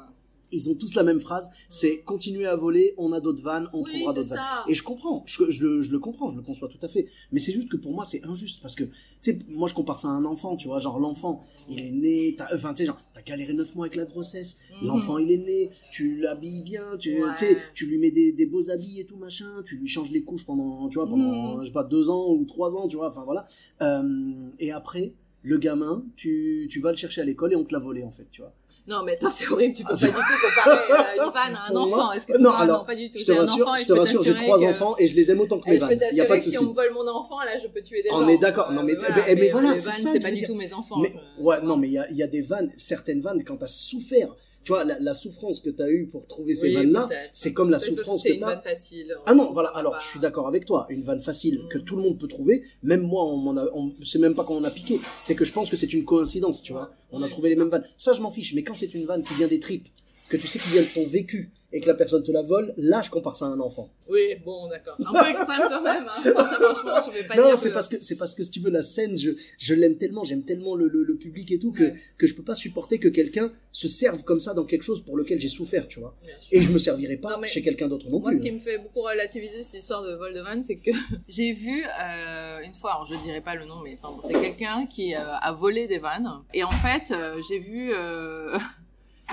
Ils 0.51 0.69
ont 0.69 0.75
tous 0.75 0.95
la 0.95 1.03
même 1.03 1.19
phrase, 1.19 1.49
c'est 1.69 2.01
continuer 2.03 2.45
à 2.45 2.55
voler, 2.55 2.93
on 2.97 3.11
a 3.13 3.19
d'autres 3.19 3.43
vannes, 3.43 3.67
on 3.73 3.81
Oui, 3.83 3.89
trouvera 3.91 4.13
d'autres 4.13 4.29
vannes. 4.29 4.39
Et 4.67 4.73
je 4.73 4.83
comprends, 4.83 5.23
je, 5.25 5.49
je 5.49 5.65
le, 5.67 5.81
je 5.81 5.91
le 5.91 5.99
comprends, 5.99 6.29
je 6.29 6.35
le 6.35 6.41
conçois 6.41 6.67
tout 6.69 6.79
à 6.81 6.87
fait. 6.87 7.07
Mais 7.31 7.39
c'est 7.39 7.51
juste 7.53 7.69
que 7.69 7.77
pour 7.77 7.93
moi, 7.93 8.05
c'est 8.05 8.25
injuste 8.25 8.61
parce 8.61 8.75
que, 8.75 8.83
tu 8.85 8.91
sais, 9.21 9.39
moi 9.47 9.67
je 9.67 9.73
compare 9.73 9.99
ça 9.99 10.07
à 10.07 10.11
un 10.11 10.25
enfant, 10.25 10.55
tu 10.57 10.67
vois, 10.67 10.79
genre 10.79 10.99
l'enfant, 10.99 11.43
il 11.69 11.79
est 11.79 11.91
né, 11.91 12.35
t'as, 12.37 12.47
enfin, 12.53 12.73
tu 12.73 12.79
sais, 12.79 12.85
genre, 12.85 12.99
t'as 13.13 13.21
galéré 13.21 13.53
neuf 13.53 13.75
mois 13.75 13.85
avec 13.85 13.95
la 13.95 14.05
grossesse, 14.05 14.57
Mhm. 14.81 14.87
l'enfant 14.87 15.17
il 15.17 15.31
est 15.31 15.37
né, 15.37 15.69
tu 15.91 16.17
l'habilles 16.19 16.63
bien, 16.63 16.97
tu, 16.97 17.21
Ouais. 17.23 17.37
sais, 17.37 17.57
tu 17.73 17.85
lui 17.85 17.97
mets 17.97 18.11
des, 18.11 18.31
des 18.31 18.45
beaux 18.45 18.69
habits 18.69 18.99
et 19.01 19.05
tout 19.05 19.17
machin, 19.17 19.63
tu 19.65 19.77
lui 19.77 19.87
changes 19.87 20.11
les 20.11 20.21
couches 20.23 20.45
pendant, 20.45 20.89
tu 20.89 20.95
vois, 20.97 21.07
pendant, 21.07 21.57
Mhm. 21.57 21.61
je 21.61 21.67
sais 21.67 21.71
pas, 21.73 21.83
deux 21.83 22.09
ans 22.09 22.31
ou 22.33 22.45
trois 22.45 22.75
ans, 22.77 22.87
tu 22.87 22.95
vois, 22.97 23.09
enfin 23.09 23.23
voilà. 23.23 23.47
Euh, 23.81 24.39
et 24.59 24.71
après, 24.71 25.13
le 25.41 25.57
gamin, 25.57 26.03
tu, 26.15 26.67
tu 26.71 26.79
vas 26.81 26.91
le 26.91 26.97
chercher 26.97 27.21
à 27.21 27.23
l'école 27.25 27.53
et 27.53 27.55
on 27.55 27.63
te 27.63 27.73
l'a 27.73 27.79
volé 27.79 28.03
en 28.03 28.11
fait, 28.11 28.27
tu 28.31 28.41
vois. 28.41 28.53
Non, 28.87 29.03
mais 29.05 29.13
attends, 29.13 29.29
c'est 29.29 29.47
horrible, 29.47 29.75
tu 29.75 29.83
peux 29.83 29.93
Ah, 29.93 29.99
pas 29.99 30.07
du 30.07 30.13
tout 30.13 30.17
comparer 30.17 30.77
euh, 31.19 31.23
une 31.25 31.31
vanne 31.33 31.55
à 31.55 31.71
un 31.71 31.75
enfant. 31.75 32.11
Est-ce 32.11 32.25
que 32.25 32.33
c'est 32.33 32.39
non, 32.41 32.51
pas- 32.51 32.57
alors, 32.59 32.79
non, 32.79 32.85
pas 32.85 32.95
du 32.95 33.11
tout? 33.11 33.19
Je 33.19 33.25
te 33.25 33.31
rassure, 33.33 33.67
enfant 33.67 33.77
je 33.77 33.85
te 33.85 33.93
rassure, 33.93 34.23
j'ai 34.23 34.33
trois 34.35 34.57
que- 34.59 34.65
enfants 34.65 34.95
et 34.97 35.05
je 35.07 35.15
les 35.15 35.29
aime 35.31 35.39
autant 35.41 35.59
que 35.59 35.69
Et 35.69 35.73
mes 35.73 35.77
vannes. 35.77 35.99
Il 36.11 36.17
y 36.17 36.21
a 36.21 36.25
pas 36.25 36.33
de 36.35 36.39
que 36.39 36.43
si 36.45 36.51
souci. 36.51 36.63
on 36.65 36.69
me 36.69 36.73
vole 36.73 36.91
mon 36.93 37.07
enfant, 37.07 37.39
là, 37.41 37.51
je 37.61 37.67
peux 37.67 37.81
tuer 37.83 38.01
des 38.01 38.09
On 38.11 38.21
gens. 38.21 38.27
est 38.29 38.37
d'accord. 38.39 38.71
Non, 38.71 38.81
mais- 38.83 38.95
Euh, 38.95 38.99
mais- 39.27 39.35
mais 39.35 39.49
voilà, 39.49 39.73
les 39.73 39.79
c'est 39.79 39.89
vannes, 39.91 40.01
ça 40.01 40.09
c'est 40.13 40.19
pas 40.19 40.31
du 40.31 40.43
tout 40.43 40.55
mes 40.55 40.73
enfants. 40.73 40.97
Mais, 40.99 41.13
je- 41.37 41.43
ouais, 41.43 41.61
non, 41.61 41.77
mais 41.77 41.87
il 41.87 41.93
y 41.93 41.97
a, 41.99 42.09
il 42.09 42.17
y 42.17 42.23
a 42.23 42.27
des 42.27 42.41
vannes, 42.41 42.71
certaines 42.77 43.21
vannes, 43.21 43.43
quand 43.43 43.57
t'as 43.57 43.67
souffert, 43.67 44.35
tu 44.63 44.71
vois, 44.73 44.83
la, 44.83 44.99
la 44.99 45.13
souffrance 45.13 45.61
que 45.61 45.69
t'as 45.69 45.89
eue 45.89 46.05
pour 46.07 46.27
trouver 46.27 46.53
ces 46.53 46.67
Oui, 46.67 46.73
vannes-là, 46.75 47.07
c'est 47.31 47.53
comme 47.53 47.69
la 47.69 47.79
que 47.79 47.85
souffrance 47.85 48.23
que 48.23 48.29
une 48.33 48.39
t'as. 48.41 48.45
vanne 48.47 48.61
facile. 48.61 49.15
Ah 49.25 49.33
non, 49.33 49.51
voilà, 49.53 49.69
alors 49.69 49.93
pas. 49.93 49.99
je 49.99 50.07
suis 50.07 50.19
d'accord 50.19 50.47
avec 50.47 50.65
toi, 50.65 50.85
une 50.89 51.01
vanne 51.03 51.19
facile 51.21 51.61
que 51.69 51.77
Mm. 51.77 51.83
tout 51.85 51.95
le 51.95 52.01
monde 52.03 52.17
peut 52.19 52.27
trouver, 52.27 52.63
même 52.83 53.01
moi, 53.01 53.23
on 53.25 53.37
m'en 53.37 53.57
a, 53.57 53.65
on 53.73 53.91
sait 54.03 54.19
même 54.19 54.35
pas 54.35 54.43
quand 54.43 54.55
on 54.55 54.63
a 54.63 54.69
piqué, 54.71 54.99
c'est 55.21 55.35
que 55.35 55.45
je 55.45 55.53
pense 55.53 55.69
que 55.69 55.75
c'est 55.77 55.93
une 55.93 56.05
coïncidence, 56.05 56.61
tu 56.61 56.73
vois. 56.73 56.91
On 57.11 57.23
a 57.23 57.29
trouvé 57.29 57.49
les 57.49 57.55
mêmes 57.55 57.69
vannes. 57.69 57.85
Ça, 57.97 58.13
je 58.13 58.21
m'en 58.21 58.31
fiche, 58.31 58.53
mais 58.53 58.63
quand 58.63 58.73
c'est 58.75 58.93
une 58.93 59.05
vanne 59.05 59.23
qui 59.23 59.33
vient 59.35 59.47
des 59.47 59.59
tripes, 59.59 59.87
que 60.29 60.37
tu 60.37 60.47
sais 60.47 60.59
qu'il 60.59 60.71
vient 60.71 60.81
de 60.83 60.87
ton 60.93 61.07
vécu 61.07 61.49
et 61.71 61.81
que 61.81 61.87
la 61.87 61.93
personne 61.93 62.23
te 62.23 62.31
la 62.31 62.41
vole, 62.41 62.73
là, 62.77 63.03
je 63.03 63.11
compare 63.11 63.35
ça 63.35 63.45
à 63.45 63.49
un 63.49 63.59
enfant. 63.59 63.91
Oui, 64.09 64.35
bon, 64.43 64.67
d'accord. 64.69 64.95
Un 65.05 65.23
peu 65.23 65.29
extrême 65.29 65.61
quand 65.69 65.83
même. 65.83 66.07
Hein. 66.07 66.19
Franchement, 66.19 66.99
je 67.05 67.11
vais 67.21 67.27
pas 67.27 67.35
non, 67.35 67.45
dire 67.45 67.57
c'est 67.59 67.69
que- 67.69 67.73
parce 67.75 67.87
que 67.87 67.97
c'est 68.01 68.15
parce 68.17 68.33
que 68.33 68.43
si 68.43 68.49
tu 68.49 68.59
veux 68.59 68.71
la 68.71 68.81
scène, 68.81 69.17
je 69.19 69.31
je 69.59 69.73
l'aime 69.75 69.97
tellement, 69.97 70.23
j'aime 70.23 70.43
tellement 70.43 70.75
le, 70.75 70.87
le, 70.87 71.03
le 71.03 71.15
public 71.15 71.51
et 71.51 71.59
tout 71.59 71.71
que 71.71 71.83
Ouais. 71.83 71.95
que 72.17 72.25
je 72.25 72.33
peux 72.33 72.41
pas 72.43 72.55
supporter 72.55 72.97
que 72.97 73.07
quelqu'un 73.07 73.51
se 73.71 73.87
serve 73.87 74.23
comme 74.23 74.39
ça 74.39 74.55
dans 74.55 74.65
quelque 74.65 74.81
chose 74.81 75.05
pour 75.05 75.15
lequel 75.15 75.39
j'ai 75.39 75.47
souffert, 75.47 75.87
tu 75.87 75.99
vois. 75.99 76.15
Et 76.51 76.59
je 76.61 76.71
me 76.71 76.79
servirai 76.79 77.17
pas 77.17 77.37
Non, 77.37 77.43
chez 77.43 77.61
quelqu'un 77.61 77.87
d'autre 77.87 78.09
non 78.09 78.19
Moi, 78.19 78.31
plus. 78.31 78.37
ce 78.39 78.41
qui 78.43 78.51
me 78.51 78.59
fait 78.59 78.79
beaucoup 78.79 79.01
relativiser 79.01 79.61
cette 79.61 79.81
histoire 79.81 80.01
de 80.03 80.13
vol 80.15 80.33
de 80.33 80.39
van, 80.41 80.63
c'est 80.63 80.77
que 80.77 80.89
j'ai 81.27 81.51
vu 81.51 81.83
euh, 81.85 82.59
une 82.65 82.73
fois, 82.73 82.93
alors 82.93 83.05
je 83.05 83.15
dirais 83.23 83.41
pas 83.41 83.53
le 83.53 83.65
nom, 83.65 83.81
mais 83.83 83.95
enfin, 84.01 84.15
bon, 84.15 84.27
c'est 84.27 84.41
quelqu'un 84.41 84.87
qui 84.87 85.13
euh, 85.13 85.19
a 85.39 85.51
volé 85.51 85.87
des 85.87 85.99
vannes. 85.99 86.27
Et 86.55 86.63
en 86.63 86.71
fait, 86.71 87.11
euh, 87.11 87.39
j'ai 87.47 87.59
vu 87.59 87.91
euh, 87.93 88.57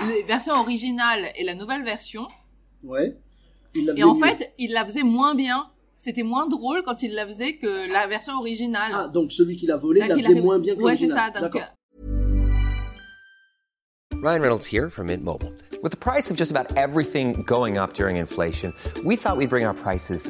les 0.09 0.23
versions 0.23 0.53
originales 0.55 1.31
et 1.35 1.43
la 1.43 1.55
nouvelle 1.55 1.83
version. 1.83 2.27
Ouais. 2.83 3.17
Il 3.75 3.85
l'a 3.85 3.93
Et 3.95 4.03
en 4.03 4.13
mieux. 4.15 4.23
fait, 4.25 4.53
il 4.57 4.71
la 4.73 4.85
faisait 4.85 5.03
moins 5.03 5.35
bien. 5.35 5.69
C'était 5.97 6.23
moins 6.23 6.47
drôle 6.47 6.83
quand 6.83 7.01
il 7.01 7.13
la 7.15 7.25
faisait 7.25 7.53
que 7.53 7.91
la 7.91 8.05
version 8.07 8.33
originale. 8.37 8.91
ah 8.93 9.07
donc 9.07 9.31
celui 9.31 9.55
qui 9.55 9.65
l'a 9.65 9.77
volé, 9.77 10.01
il 10.01 10.07
la 10.07 10.15
faisait 10.15 10.41
moins 10.41 10.59
bien 10.59 10.75
que 10.75 10.81
Ouais, 10.81 10.95
c'est 10.95 11.07
l'original. 11.07 11.31
ça. 11.33 11.41
Donc, 11.41 11.53
D'accord. 11.53 11.73
Ryan 14.23 14.41
Reynolds 14.41 14.65
here 14.71 14.89
from 14.89 15.07
Mint 15.07 15.23
Mobile. 15.23 15.53
With 15.83 15.91
the 15.91 15.97
price 15.97 16.31
of 16.31 16.37
just 16.37 16.51
about 16.51 16.75
everything 16.75 17.43
going 17.45 17.77
up 17.77 17.93
during 17.93 18.17
inflation, 18.17 18.73
we 19.03 19.15
thought 19.15 19.37
we'd 19.37 19.49
bring 19.49 19.65
our 19.65 19.75
prices 19.75 20.29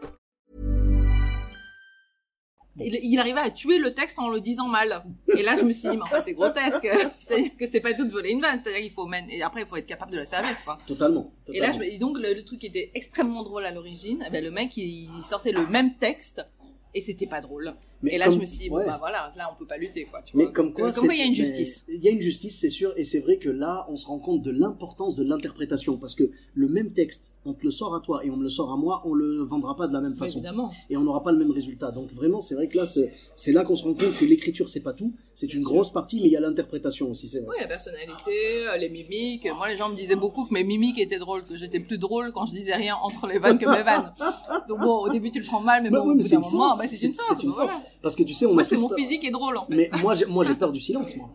il, 2.79 2.99
il 3.03 3.19
arrivait 3.19 3.41
à 3.41 3.49
tuer 3.49 3.77
le 3.77 3.93
texte 3.93 4.19
en 4.19 4.29
le 4.29 4.39
disant 4.39 4.67
mal. 4.67 5.03
Et 5.37 5.43
là, 5.43 5.55
je 5.55 5.63
me 5.63 5.71
suis 5.71 5.89
dit, 5.89 5.97
mais 5.97 6.03
enfin, 6.03 6.21
c'est 6.23 6.33
grotesque. 6.33 6.87
C'est-à-dire 7.19 7.51
que 7.57 7.65
c'était 7.65 7.81
pas 7.81 7.93
tout 7.93 8.05
de 8.05 8.11
voler 8.11 8.31
une 8.31 8.41
vanne. 8.41 8.59
C'est-à-dire 8.63 8.81
qu'il 8.81 8.91
faut 8.91 9.05
même, 9.05 9.29
et 9.29 9.41
après, 9.41 9.61
il 9.61 9.67
faut 9.67 9.75
être 9.75 9.87
capable 9.87 10.11
de 10.11 10.17
la 10.17 10.25
servir, 10.25 10.55
quoi. 10.63 10.77
Totalement. 10.87 11.31
Et 11.53 11.59
là, 11.59 11.71
je 11.71 11.81
et 11.81 11.97
donc, 11.97 12.17
le, 12.17 12.33
le 12.33 12.43
truc 12.43 12.59
qui 12.59 12.67
était 12.67 12.91
extrêmement 12.95 13.43
drôle 13.43 13.65
à 13.65 13.71
l'origine, 13.71 14.23
eh 14.27 14.31
ben, 14.31 14.43
le 14.43 14.51
mec, 14.51 14.77
il, 14.77 15.09
il 15.17 15.23
sortait 15.23 15.51
le 15.51 15.65
même 15.67 15.95
texte. 15.95 16.45
Et 16.93 16.99
c'était 16.99 17.25
pas 17.25 17.39
drôle. 17.39 17.73
Mais 18.01 18.13
et 18.13 18.17
là, 18.17 18.25
comme- 18.25 18.35
je 18.35 18.39
me 18.41 18.45
suis 18.45 18.59
dit, 18.59 18.69
bon, 18.69 18.77
ouais. 18.77 18.85
bah 18.85 18.97
voilà, 18.99 19.29
là, 19.37 19.49
on 19.51 19.57
peut 19.57 19.65
pas 19.65 19.77
lutter, 19.77 20.03
quoi. 20.05 20.21
Tu 20.23 20.35
Mais 20.35 20.43
vois. 20.43 20.51
comme 20.51 20.73
quoi, 20.73 20.91
comme 20.91 21.05
quoi, 21.05 21.13
il 21.13 21.19
y 21.19 21.23
a 21.23 21.25
une 21.25 21.33
justice. 21.35 21.85
Il 21.87 22.03
y 22.03 22.07
a 22.09 22.11
une 22.11 22.21
justice, 22.21 22.59
c'est 22.59 22.69
sûr, 22.69 22.93
et 22.97 23.05
c'est 23.05 23.19
vrai 23.21 23.37
que 23.37 23.49
là, 23.49 23.85
on 23.89 23.95
se 23.95 24.05
rend 24.07 24.19
compte 24.19 24.41
de 24.41 24.51
l'importance 24.51 25.15
de 25.15 25.23
l'interprétation, 25.23 25.97
parce 25.97 26.15
que 26.15 26.31
le 26.53 26.67
même 26.67 26.91
texte, 26.91 27.33
on 27.45 27.53
te 27.53 27.63
le 27.63 27.71
sort 27.71 27.95
à 27.95 28.01
toi 28.01 28.25
et 28.25 28.29
on 28.29 28.35
me 28.37 28.43
le 28.43 28.49
sort 28.49 28.71
à 28.71 28.77
moi, 28.77 29.01
on 29.05 29.13
le 29.13 29.41
vendra 29.41 29.75
pas 29.75 29.87
de 29.87 29.93
la 29.93 30.01
même 30.01 30.15
façon. 30.15 30.39
Évidemment. 30.39 30.71
Et 30.89 30.97
on 30.97 31.01
n'aura 31.01 31.23
pas 31.23 31.31
le 31.31 31.37
même 31.37 31.51
résultat. 31.51 31.91
Donc 31.91 32.11
vraiment, 32.11 32.41
c'est 32.41 32.55
vrai 32.55 32.67
que 32.67 32.77
là, 32.77 32.85
c'est 32.85 33.11
c'est 33.35 33.51
là 33.53 33.63
qu'on 33.63 33.75
se 33.75 33.83
rend 33.83 33.93
compte 33.93 34.13
que 34.19 34.25
l'écriture, 34.25 34.67
c'est 34.69 34.81
pas 34.81 34.93
tout. 34.93 35.13
C'est 35.33 35.53
une 35.53 35.63
grosse 35.63 35.91
partie, 35.91 36.17
mais 36.17 36.27
il 36.27 36.31
y 36.31 36.35
a 36.35 36.39
l'interprétation 36.41 37.09
aussi, 37.09 37.27
c'est 37.27 37.39
vrai. 37.39 37.49
Oui, 37.49 37.55
la 37.61 37.67
personnalité, 37.67 38.67
euh, 38.67 38.77
les 38.77 38.89
mimiques. 38.89 39.47
Moi, 39.55 39.69
les 39.69 39.77
gens 39.77 39.89
me 39.89 39.95
disaient 39.95 40.15
beaucoup 40.15 40.45
que 40.45 40.53
mes 40.53 40.63
mimiques 40.63 40.99
étaient 40.99 41.17
drôles, 41.17 41.43
que 41.43 41.55
j'étais 41.57 41.79
plus 41.79 41.97
drôle 41.97 42.31
quand 42.33 42.45
je 42.45 42.51
disais 42.51 42.75
rien 42.75 42.95
entre 42.97 43.27
les 43.27 43.39
vannes 43.39 43.57
que 43.57 43.65
mes 43.65 43.81
vannes. 43.81 44.11
Donc 44.67 44.79
bon, 44.79 44.97
au 45.05 45.09
début, 45.09 45.31
tu 45.31 45.39
le 45.39 45.45
prends 45.45 45.61
mal, 45.61 45.81
mais 45.83 45.89
bon, 45.89 46.15
c'est 46.21 46.31
d'un 46.31 46.35
une 46.37 46.41
moment, 46.43 46.75
force. 46.75 46.79
bah, 46.79 46.85
c'est 46.87 47.07
une 47.07 47.13
force. 47.13 47.27
C'est 47.37 47.43
une 47.43 47.49
bah, 47.51 47.55
force. 47.55 47.71
voilà. 47.71 47.85
Parce 48.01 48.15
que 48.15 48.23
tu 48.23 48.33
sais, 48.33 48.45
on 48.45 48.53
Moi, 48.53 48.61
a 48.61 48.65
c'est 48.65 48.77
mon 48.77 48.89
physique 48.89 49.23
est 49.23 49.31
drôle, 49.31 49.57
en 49.57 49.65
fait. 49.65 49.75
Mais 49.75 49.89
moi, 50.01 50.15
j'ai- 50.15 50.25
moi, 50.25 50.43
j'ai 50.45 50.55
peur 50.55 50.71
du 50.71 50.79
silence, 50.79 51.15
moi. 51.15 51.29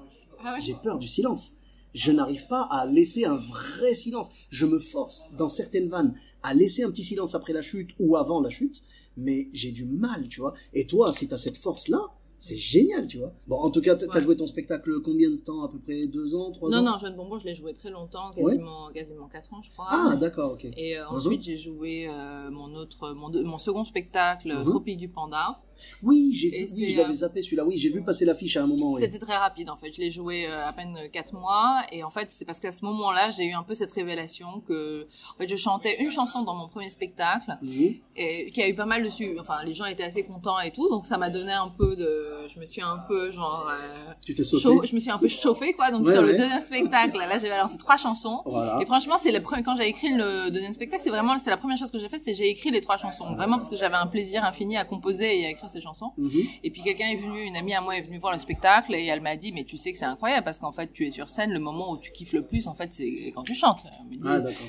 Ah 0.44 0.52
ouais. 0.52 0.60
J'ai 0.60 0.74
peur 0.74 0.98
du 0.98 1.08
silence. 1.08 1.52
Je 1.94 2.12
n'arrive 2.12 2.46
pas 2.46 2.68
à 2.70 2.86
laisser 2.86 3.24
un 3.24 3.36
vrai 3.36 3.94
silence. 3.94 4.30
Je 4.50 4.66
me 4.66 4.78
force, 4.78 5.30
dans 5.38 5.48
certaines 5.48 5.88
vannes, 5.88 6.14
à 6.42 6.52
laisser 6.52 6.84
un 6.84 6.90
petit 6.90 7.02
silence 7.02 7.34
après 7.34 7.54
la 7.54 7.62
chute 7.62 7.90
ou 7.98 8.16
avant 8.16 8.40
la 8.42 8.50
chute, 8.50 8.82
mais 9.16 9.48
j'ai 9.54 9.70
du 9.72 9.86
mal, 9.86 10.28
tu 10.28 10.40
vois. 10.40 10.52
Et 10.74 10.86
toi, 10.86 11.12
si 11.14 11.26
t'as 11.26 11.38
cette 11.38 11.56
force-là, 11.56 12.02
c'est 12.38 12.56
génial, 12.56 13.06
tu 13.06 13.18
vois. 13.18 13.32
Bon, 13.46 13.56
en 13.56 13.70
tout 13.70 13.80
cas, 13.80 13.94
t'as 13.96 14.06
Ouais. 14.06 14.20
joué 14.20 14.36
ton 14.36 14.46
spectacle 14.46 15.00
combien 15.00 15.30
de 15.30 15.36
temps? 15.36 15.62
À 15.64 15.68
peu 15.68 15.78
près 15.78 16.06
deux 16.06 16.34
ans, 16.34 16.52
trois 16.52 16.70
Non, 16.70 16.78
ans? 16.78 16.82
non, 16.92 16.98
Jeune 16.98 17.16
Bonbon, 17.16 17.38
je 17.38 17.46
l'ai 17.46 17.54
joué 17.54 17.72
très 17.74 17.90
longtemps, 17.90 18.30
quasiment, 18.32 18.88
quasiment 18.92 19.28
4 19.28 19.52
ans, 19.54 19.62
je 19.62 19.70
crois. 19.70 19.86
Ah, 19.90 20.16
d'accord, 20.16 20.52
ok. 20.52 20.66
Et 20.76 20.98
euh, 20.98 21.08
ensuite, 21.08 21.42
j'ai 21.42 21.56
joué 21.56 22.06
euh, 22.08 22.50
mon 22.50 22.74
autre, 22.74 23.12
mon, 23.14 23.30
mon 23.44 23.58
second 23.58 23.84
spectacle, 23.84 24.52
Mhm. 24.52 24.64
Tropique 24.66 24.98
du 24.98 25.08
Panda. 25.08 25.60
Oui, 26.02 26.32
j'ai 26.34 26.50
vu, 26.50 26.66
oui, 26.76 26.88
je 26.90 26.96
l'avais 26.98 27.10
euh, 27.10 27.12
zappé 27.12 27.42
celui-là. 27.42 27.64
Oui, 27.64 27.76
j'ai 27.78 27.90
vu 27.90 28.02
passer 28.02 28.24
l'affiche 28.24 28.56
à 28.56 28.62
un 28.62 28.66
moment. 28.66 28.92
oui. 28.92 29.02
C'était 29.02 29.18
très 29.18 29.36
rapide 29.36 29.70
en 29.70 29.76
fait. 29.76 29.92
Je 29.92 30.00
l'ai 30.00 30.10
joué 30.10 30.46
euh, 30.46 30.66
à 30.66 30.72
peine 30.72 30.96
4 31.12 31.34
mois 31.34 31.82
et 31.92 32.02
en 32.04 32.10
fait 32.10 32.28
c'est 32.30 32.44
parce 32.44 32.60
qu'à 32.60 32.72
ce 32.72 32.84
moment-là 32.84 33.30
j'ai 33.30 33.44
eu 33.46 33.52
un 33.52 33.62
peu 33.62 33.74
cette 33.74 33.92
révélation 33.92 34.60
que 34.66 35.06
en 35.34 35.38
fait 35.38 35.48
je 35.48 35.56
chantais 35.56 36.02
une 36.02 36.10
chanson 36.10 36.42
dans 36.42 36.54
mon 36.54 36.68
premier 36.68 36.90
spectacle 36.90 37.56
et 38.16 38.50
qui 38.50 38.62
a 38.62 38.68
eu 38.68 38.74
pas 38.74 38.86
mal 38.86 39.02
de 39.02 39.10
su. 39.10 39.36
Enfin 39.38 39.62
les 39.64 39.74
gens 39.74 39.84
étaient 39.86 40.04
assez 40.04 40.24
contents 40.24 40.58
et 40.60 40.70
tout 40.70 40.88
donc 40.88 41.06
ça 41.06 41.18
m'a 41.18 41.30
donné 41.30 41.52
un 41.52 41.68
peu 41.68 41.96
de. 41.96 42.48
Je 42.54 42.58
me 42.60 42.66
suis 42.66 42.82
un 42.82 42.98
peu 43.08 43.30
genre. 43.30 43.68
euh, 43.70 44.12
Tu 44.24 44.34
t'es 44.34 44.44
chaud- 44.44 44.82
je 44.84 44.94
me 44.94 45.00
suis 45.00 45.10
un 45.10 45.18
peu 45.18 45.28
chauffée 45.28 45.72
quoi 45.74 45.90
donc 45.90 46.06
Ouais, 46.06 46.12
sur 46.12 46.22
le 46.22 46.32
deuxième 46.32 46.60
spectacle 46.60 47.18
là 47.18 47.38
j'avais 47.38 47.56
lancé 47.58 47.76
trois 47.76 47.96
chansons 47.96 48.42
Voilà. 48.46 48.78
et 48.80 48.86
franchement 48.86 49.16
c'est 49.18 49.32
le 49.32 49.40
premier 49.42 49.62
quand 49.62 49.74
j'ai 49.74 49.88
écrit 49.88 50.12
le 50.12 50.50
deuxième 50.50 50.72
spectacle 50.72 51.02
c'est 51.02 51.10
vraiment 51.10 51.38
c'est 51.38 51.50
la 51.50 51.56
première 51.56 51.76
chose 51.76 51.90
que 51.90 51.98
j'ai 51.98 52.08
faite 52.08 52.20
c'est 52.22 52.34
j'ai 52.34 52.48
écrit 52.48 52.70
les 52.70 52.80
trois 52.80 52.96
chansons 52.96 53.34
vraiment 53.34 53.56
parce 53.56 53.68
que 53.68 53.76
j'avais 53.76 53.96
un 53.96 54.06
plaisir 54.06 54.44
infini 54.44 54.76
à 54.76 54.84
composer 54.84 55.40
et 55.40 55.46
à 55.46 55.50
écrire 55.50 55.65
écrire 55.66 55.70
ses 55.70 55.80
chansons. 55.80 56.12
Mhm. 56.16 56.30
Et 56.64 56.70
puis 56.70 56.82
quelqu'un 56.82 57.08
est 57.08 57.16
venu, 57.16 57.42
une 57.42 57.56
amie 57.56 57.74
à 57.74 57.80
moi 57.80 57.96
est 57.96 58.02
venue 58.02 58.18
voir 58.18 58.32
le 58.32 58.38
spectacle 58.38 58.94
et 58.94 59.06
elle 59.06 59.20
m'a 59.20 59.36
dit 59.36 59.52
mais 59.52 59.64
tu 59.64 59.76
sais 59.76 59.92
que 59.92 59.98
c'est 59.98 60.04
incroyable 60.04 60.44
parce 60.44 60.58
qu'en 60.58 60.72
fait 60.72 60.92
tu 60.92 61.06
es 61.06 61.10
sur 61.10 61.28
scène, 61.28 61.52
le 61.52 61.60
moment 61.60 61.90
où 61.90 61.98
tu 61.98 62.12
kiffes 62.12 62.32
le 62.32 62.42
plus 62.42 62.68
en 62.68 62.74
fait 62.74 62.92
c'est 62.92 63.32
quand 63.34 63.42
tu 63.42 63.54
chantes. 63.54 63.84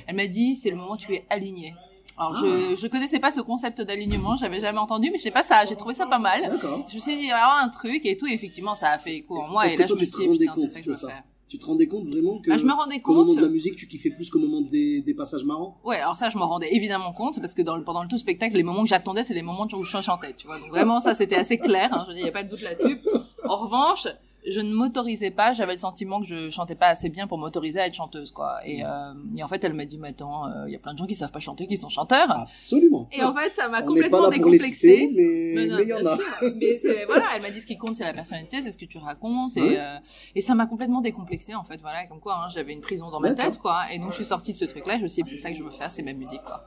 Elle 0.08 0.16
m'a 0.16 0.28
dit, 0.28 0.54
Ah, 0.56 0.60
c'est 0.62 0.70
le 0.70 0.76
moment 0.76 0.94
où 0.94 0.98
tu 0.98 1.14
es 1.14 1.26
aligné. 1.30 1.74
Alors 2.18 2.36
je 2.36 2.76
je 2.76 2.88
connaissais 2.88 3.20
pas 3.20 3.32
ce 3.32 3.42
concept 3.42 3.82
d'alignement, 3.82 4.36
j'avais 4.36 4.60
jamais 4.60 4.80
entendu, 4.80 5.12
mais 5.12 5.18
je 5.18 5.24
sais 5.24 5.32
pas 5.32 5.44
ça, 5.44 5.66
j'ai 5.66 5.76
trouvé 5.76 5.94
ça 5.94 6.08
pas 6.08 6.20
mal. 6.20 6.58
Je 6.88 6.96
me 6.96 7.00
suis 7.00 7.16
dit 7.16 7.24
il 7.26 7.30
va 7.30 7.38
y 7.38 7.42
avoir 7.42 7.64
un 7.64 7.70
truc 7.70 8.06
et 8.06 8.18
tout, 8.18 8.28
et 8.28 8.34
effectivement 8.34 8.74
ça 8.74 8.90
a 8.90 8.98
fait 8.98 9.18
écho 9.18 9.38
en 9.38 9.48
moi 9.48 9.68
et 9.68 9.78
là 9.78 9.86
je 9.86 9.94
me 9.94 10.06
suis 10.06 10.28
dit 10.28 10.40
putain 10.40 10.54
c'est 10.56 10.68
ça 10.68 10.80
que 10.80 10.86
je 10.86 10.92
veux 10.92 10.98
faire. 10.98 11.24
Tu 11.50 11.58
te 11.58 11.66
rendais 11.66 11.88
compte 11.88 12.08
vraiment 12.08 12.40
que 12.42 12.50
Bah, 12.50 12.58
je 12.58 12.66
me 12.66 12.74
rendais 12.74 13.00
qu'au 13.00 13.14
moment 13.14 13.28
compte. 13.28 13.38
de 13.38 13.42
la 13.42 13.48
musique, 13.48 13.78
tu 13.78 13.88
kiffais 13.88 14.10
plus 14.10 14.30
qu'au 14.30 14.40
moment 14.40 14.60
des, 14.62 15.02
des 15.02 15.14
passages 15.14 15.46
marrants? 15.46 15.78
Ouais, 15.86 15.96
alors 15.96 16.18
ça, 16.18 16.28
je 16.30 16.38
m'en 16.38 16.48
rendais 16.48 16.68
évidemment 16.76 17.14
compte 17.14 17.40
parce 17.40 17.54
que 17.54 17.62
dans 17.62 17.82
pendant 17.84 18.02
le 18.04 18.10
tout 18.10 18.18
spectacle, 18.18 18.56
les 18.56 18.64
moments 18.64 18.84
que 18.84 18.90
j'attendais, 18.90 19.24
c'est 19.24 19.34
les 19.34 19.42
moments 19.42 19.66
où 19.74 19.82
je 19.84 20.02
chantais, 20.02 20.34
tu 20.34 20.46
vois. 20.48 20.60
Donc 20.60 20.70
vraiment, 20.70 21.00
ça, 21.00 21.14
c'était 21.14 21.38
assez 21.38 21.58
clair. 21.58 21.90
Hein, 21.94 22.06
je 22.10 22.14
il 22.16 22.20
y 22.20 22.28
a 22.28 22.32
pas 22.34 22.44
de 22.44 22.50
doute 22.50 22.62
là-dessus. 22.64 23.00
En 23.48 23.56
revanche, 23.56 24.08
je 24.50 24.60
ne 24.62 24.74
m'autorisais 24.74 25.32
pas. 25.32 25.54
J'avais 25.54 25.74
le 25.74 25.78
sentiment 25.78 26.20
que 26.22 26.26
je 26.28 26.50
chantais 26.50 26.76
pas 26.76 26.88
assez 26.88 27.10
bien 27.10 27.28
pour 27.28 27.38
m'autoriser 27.38 27.80
à 27.80 27.88
être 27.88 27.94
chanteuse, 27.96 28.32
quoi. 28.32 28.58
Et, 28.66 28.84
euh, 28.84 29.14
et 29.36 29.44
en 29.44 29.48
fait, 29.48 29.64
elle 29.64 29.74
m'a 29.74 29.86
dit, 29.86 29.98
mais 29.98 30.10
attends, 30.10 30.48
euh, 30.48 30.64
il 30.68 30.74
y 30.74 30.76
a 30.76 30.80
plein 30.80 30.94
de 30.94 30.98
gens 30.98 31.06
qui 31.06 31.16
savent 31.16 31.32
pas 31.32 31.40
chanter, 31.40 31.68
qui 31.68 31.78
sont 31.78 31.90
chanteurs. 31.90 32.30
Absolument. 32.32 33.08
Et 33.12 33.24
en 33.24 33.34
fait, 33.36 33.50
ça 33.52 33.68
m'a 33.68 33.82
complètement 33.84 34.28
décomplexée. 34.30 35.10
mais 35.14 35.54
Mais 35.56 35.68
non, 35.68 35.78
mais 35.78 35.84
il 35.84 35.90
y 35.90 35.94
en 35.94 36.00
bien 36.02 36.12
a. 36.12 36.16
sûr. 36.16 36.26
Mais 36.56 36.80
voilà, 37.08 37.26
elle 37.36 37.42
m'a 37.42 37.52
dit 37.52 37.62
ce 37.62 37.66
qui 37.68 37.78
compte, 37.78 37.96
c'est 37.96 38.04
la 38.04 38.14
personnalité, 38.14 38.62
c'est 38.62 38.72
ce 38.72 38.78
que 38.78 38.86
tu 38.86 38.98
racontes, 38.98 39.56
et, 39.58 39.62
Ouais. 39.62 39.78
euh, 39.80 39.98
et 40.36 40.42
ça 40.42 40.56
m'a 40.56 40.66
complètement 40.68 41.02
décomplexée, 41.02 41.56
en 41.56 41.64
fait, 41.64 41.80
voilà, 41.82 42.06
comme 42.08 42.20
quoi, 42.20 42.36
hein, 42.38 42.50
j'avais 42.54 42.74
une 42.74 42.82
prison 42.82 43.10
dans 43.10 43.20
ma 43.20 43.32
tête, 43.32 43.58
quoi, 43.60 43.84
et 43.92 44.00
donc 44.00 44.12
je 44.12 44.16
suis 44.18 44.26
sortie 44.26 44.54
de 44.54 44.58
ce 44.58 44.66
truc-là, 44.66 44.98
je 44.98 45.04
me 45.04 45.08
suis 45.08 45.24
dit, 45.24 45.30
c'est 45.30 45.38
ça 45.38 45.50
que 45.52 45.58
je 45.58 45.64
veux 45.64 45.72
faire, 45.72 45.92
c'est 45.92 46.04
ma 46.04 46.14
musique, 46.14 46.42
quoi. 46.44 46.66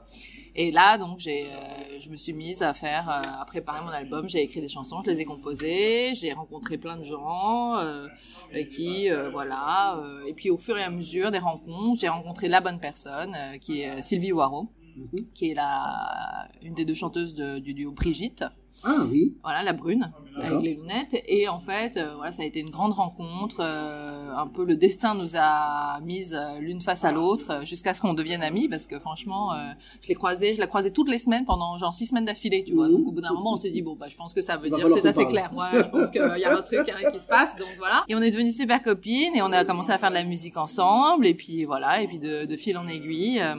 Et 0.55 0.71
là, 0.71 0.97
donc, 0.97 1.19
j'ai, 1.19 1.45
euh, 1.45 1.99
je 2.01 2.09
me 2.09 2.17
suis 2.17 2.33
mise 2.33 2.61
à 2.61 2.73
faire, 2.73 3.09
euh, 3.09 3.41
à 3.41 3.45
préparer 3.45 3.81
mon 3.85 3.89
album, 3.91 4.27
j'ai 4.27 4.41
écrit 4.41 4.59
des 4.59 4.67
chansons, 4.67 5.01
je 5.05 5.09
les 5.11 5.21
ai 5.21 5.25
composées, 5.25 6.13
j'ai 6.13 6.33
rencontré 6.33 6.77
plein 6.77 6.97
de 6.97 7.05
gens, 7.05 7.77
euh, 7.77 8.07
avec 8.51 8.69
qui, 8.69 9.09
euh, 9.09 9.29
voilà, 9.29 9.97
euh, 9.99 10.25
et 10.27 10.33
puis 10.33 10.49
au 10.49 10.57
fur 10.57 10.77
et 10.77 10.83
à 10.83 10.89
mesure 10.89 11.31
des 11.31 11.37
rencontres, 11.39 12.01
j'ai 12.01 12.09
rencontré 12.09 12.49
la 12.49 12.59
bonne 12.59 12.79
personne, 12.81 13.33
euh, 13.37 13.57
qui 13.59 13.81
est 13.81 14.01
Sylvie 14.01 14.33
Waro, 14.33 14.67
Mhm. 14.97 15.07
qui 15.33 15.51
est 15.51 15.53
la, 15.53 16.49
une 16.63 16.73
des 16.73 16.83
deux 16.83 16.93
chanteuses 16.95 17.33
de- 17.33 17.59
du 17.59 17.73
duo 17.73 17.91
Brigitte 17.93 18.43
Ah 18.83 19.05
oui. 19.09 19.35
voilà 19.43 19.61
la 19.63 19.73
brune 19.73 20.11
D'accord. 20.35 20.51
avec 20.57 20.63
les 20.63 20.73
lunettes 20.73 21.21
et 21.27 21.47
en 21.47 21.59
fait 21.59 21.97
euh, 21.97 22.13
voilà 22.15 22.31
ça 22.31 22.41
a 22.41 22.45
été 22.45 22.59
une 22.61 22.69
grande 22.71 22.93
rencontre 22.93 23.57
euh, 23.59 24.33
un 24.35 24.47
peu 24.47 24.65
le 24.65 24.75
destin 24.75 25.13
nous 25.13 25.35
a 25.35 25.99
mises 26.01 26.33
euh, 26.33 26.57
l'une 26.59 26.81
face 26.81 27.03
à 27.05 27.11
l'autre 27.11 27.51
euh, 27.51 27.63
jusqu'à 27.65 27.93
ce 27.93 28.01
qu'on 28.01 28.13
devienne 28.15 28.41
amis 28.41 28.67
parce 28.69 28.87
que 28.87 28.97
franchement 28.99 29.53
euh, 29.53 29.57
je 30.01 30.07
l'ai 30.07 30.15
croisée 30.15 30.55
je 30.55 30.59
la 30.59 30.67
croisais 30.67 30.89
toutes 30.91 31.09
les 31.09 31.17
semaines 31.19 31.45
pendant 31.45 31.77
genre 31.77 31.93
six 31.93 32.07
semaines 32.07 32.25
d'affilée 32.25 32.63
tu 32.63 32.73
vois 32.73 32.87
Mhm. 32.87 32.93
donc 32.97 33.07
au 33.07 33.11
bout 33.11 33.21
d'un 33.21 33.33
moment 33.33 33.53
on 33.53 33.57
s'est 33.57 33.69
dit 33.71 33.81
bon 33.83 33.95
bah 33.95 34.07
je 34.09 34.15
pense 34.15 34.33
que 34.33 34.41
ça 34.41 34.57
veut 34.57 34.69
Va 34.69 34.77
dire 34.77 34.85
que 34.87 34.93
c'est 34.93 35.05
assez 35.05 35.25
clair 35.27 35.51
ouais 35.55 35.83
je 35.83 35.89
pense 35.89 36.09
qu'il 36.09 36.21
y 36.21 36.43
a 36.45 36.57
un 36.57 36.61
truc 36.61 36.89
hein, 36.89 37.11
qui 37.11 37.19
se 37.19 37.27
passe 37.27 37.55
donc 37.57 37.69
voilà 37.77 38.03
et 38.07 38.15
on 38.15 38.21
est 38.21 38.31
devenues 38.31 38.51
super 38.51 38.81
copines 38.81 39.35
et 39.35 39.41
on 39.43 39.51
a 39.51 39.63
commencé 39.65 39.91
à 39.91 39.97
faire 39.99 40.09
de 40.09 40.15
la 40.15 40.23
musique 40.23 40.57
ensemble 40.57 41.27
et 41.27 41.33
puis 41.35 41.65
voilà 41.65 42.01
et 42.01 42.07
puis 42.07 42.17
de, 42.19 42.45
de 42.45 42.55
fil 42.57 42.77
en 42.77 42.87
aiguille 42.87 43.39
euh, 43.41 43.55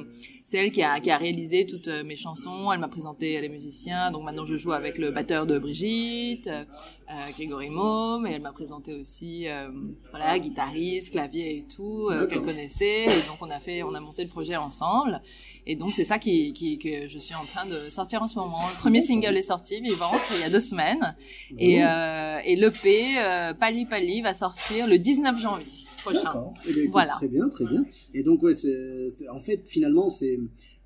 c'est 0.53 0.59
elle 0.59 0.71
qui 0.71 0.83
a, 0.83 1.01
qui 1.01 1.11
a 1.11 1.17
réalisé 1.17 1.65
toutes 1.65 1.89
euh, 1.89 2.05
mes 2.05 2.15
chansons. 2.15 2.71
Elle 2.73 2.81
m'a 2.81 2.89
présenté 2.89 3.41
les 3.41 3.49
musiciens. 3.49 4.11
Donc 4.11 4.23
maintenant, 4.23 4.45
je 4.45 4.55
joue 4.55 4.73
avec 4.73 4.99
le 4.99 5.11
batteur 5.11 5.47
de 5.47 5.59
Brigitte, 5.59 6.47
euh, 6.47 6.65
euh, 7.11 7.31
Grégory 7.35 7.71
Môme. 7.71 8.27
Et 8.27 8.33
elle 8.33 8.43
m'a 8.43 8.53
présenté 8.53 8.93
aussi, 8.95 9.49
euh, 9.49 9.71
voilà, 10.11 10.39
guitariste, 10.39 11.13
clavier 11.13 11.57
et 11.57 11.65
tout, 11.75 12.09
euh, 12.11 12.27
qu'elle 12.27 12.43
connaissait. 12.43 13.05
Et 13.05 13.23
donc 13.29 13.39
on 13.41 13.49
a 13.49 13.61
fait, 13.61 13.83
on 13.83 13.95
a 13.95 14.01
monté 14.01 14.25
le 14.25 14.29
projet 14.29 14.57
ensemble. 14.57 15.23
Et 15.67 15.75
donc 15.75 15.95
c'est 15.95 16.05
ça 16.05 16.19
qui, 16.19 16.53
qui, 16.53 16.79
que 16.79 17.09
je 17.09 17.19
suis 17.19 17.35
en 17.35 17.47
train 17.47 17.65
de 17.65 17.89
sortir 17.89 18.23
en 18.23 18.29
ce 18.29 18.39
moment. 18.39 18.61
Le 18.75 18.79
premier 18.79 19.01
single 19.01 19.35
est 19.39 19.43
sorti, 19.43 19.81
Vivante, 19.81 20.21
il 20.35 20.41
y 20.41 20.45
a 20.45 20.51
deux 20.51 20.61
semaines. 20.61 21.17
Et, 21.57 21.83
euh, 21.83 22.41
et 22.45 22.57
l'EP, 22.57 23.17
euh, 23.17 23.55
Pali 23.55 23.87
Pali, 23.87 24.21
va 24.21 24.35
sortir 24.35 24.87
le 24.87 24.99
19 24.99 25.41
janvier 25.41 25.82
prochain. 26.03 26.31
Eh 26.69 26.73
bien, 26.73 26.83
écoute, 26.83 26.93
Voilà. 26.93 27.13
Très 27.13 27.29
bien, 27.29 27.49
très 27.49 27.65
bien. 27.65 27.85
Et 28.15 28.23
donc, 28.23 28.43
ouais, 28.43 28.55
c'est, 28.55 29.11
c'est- 29.11 29.29
en 29.29 29.41
fait, 29.41 29.63
finalement, 29.67 30.11
c'est 30.11 30.39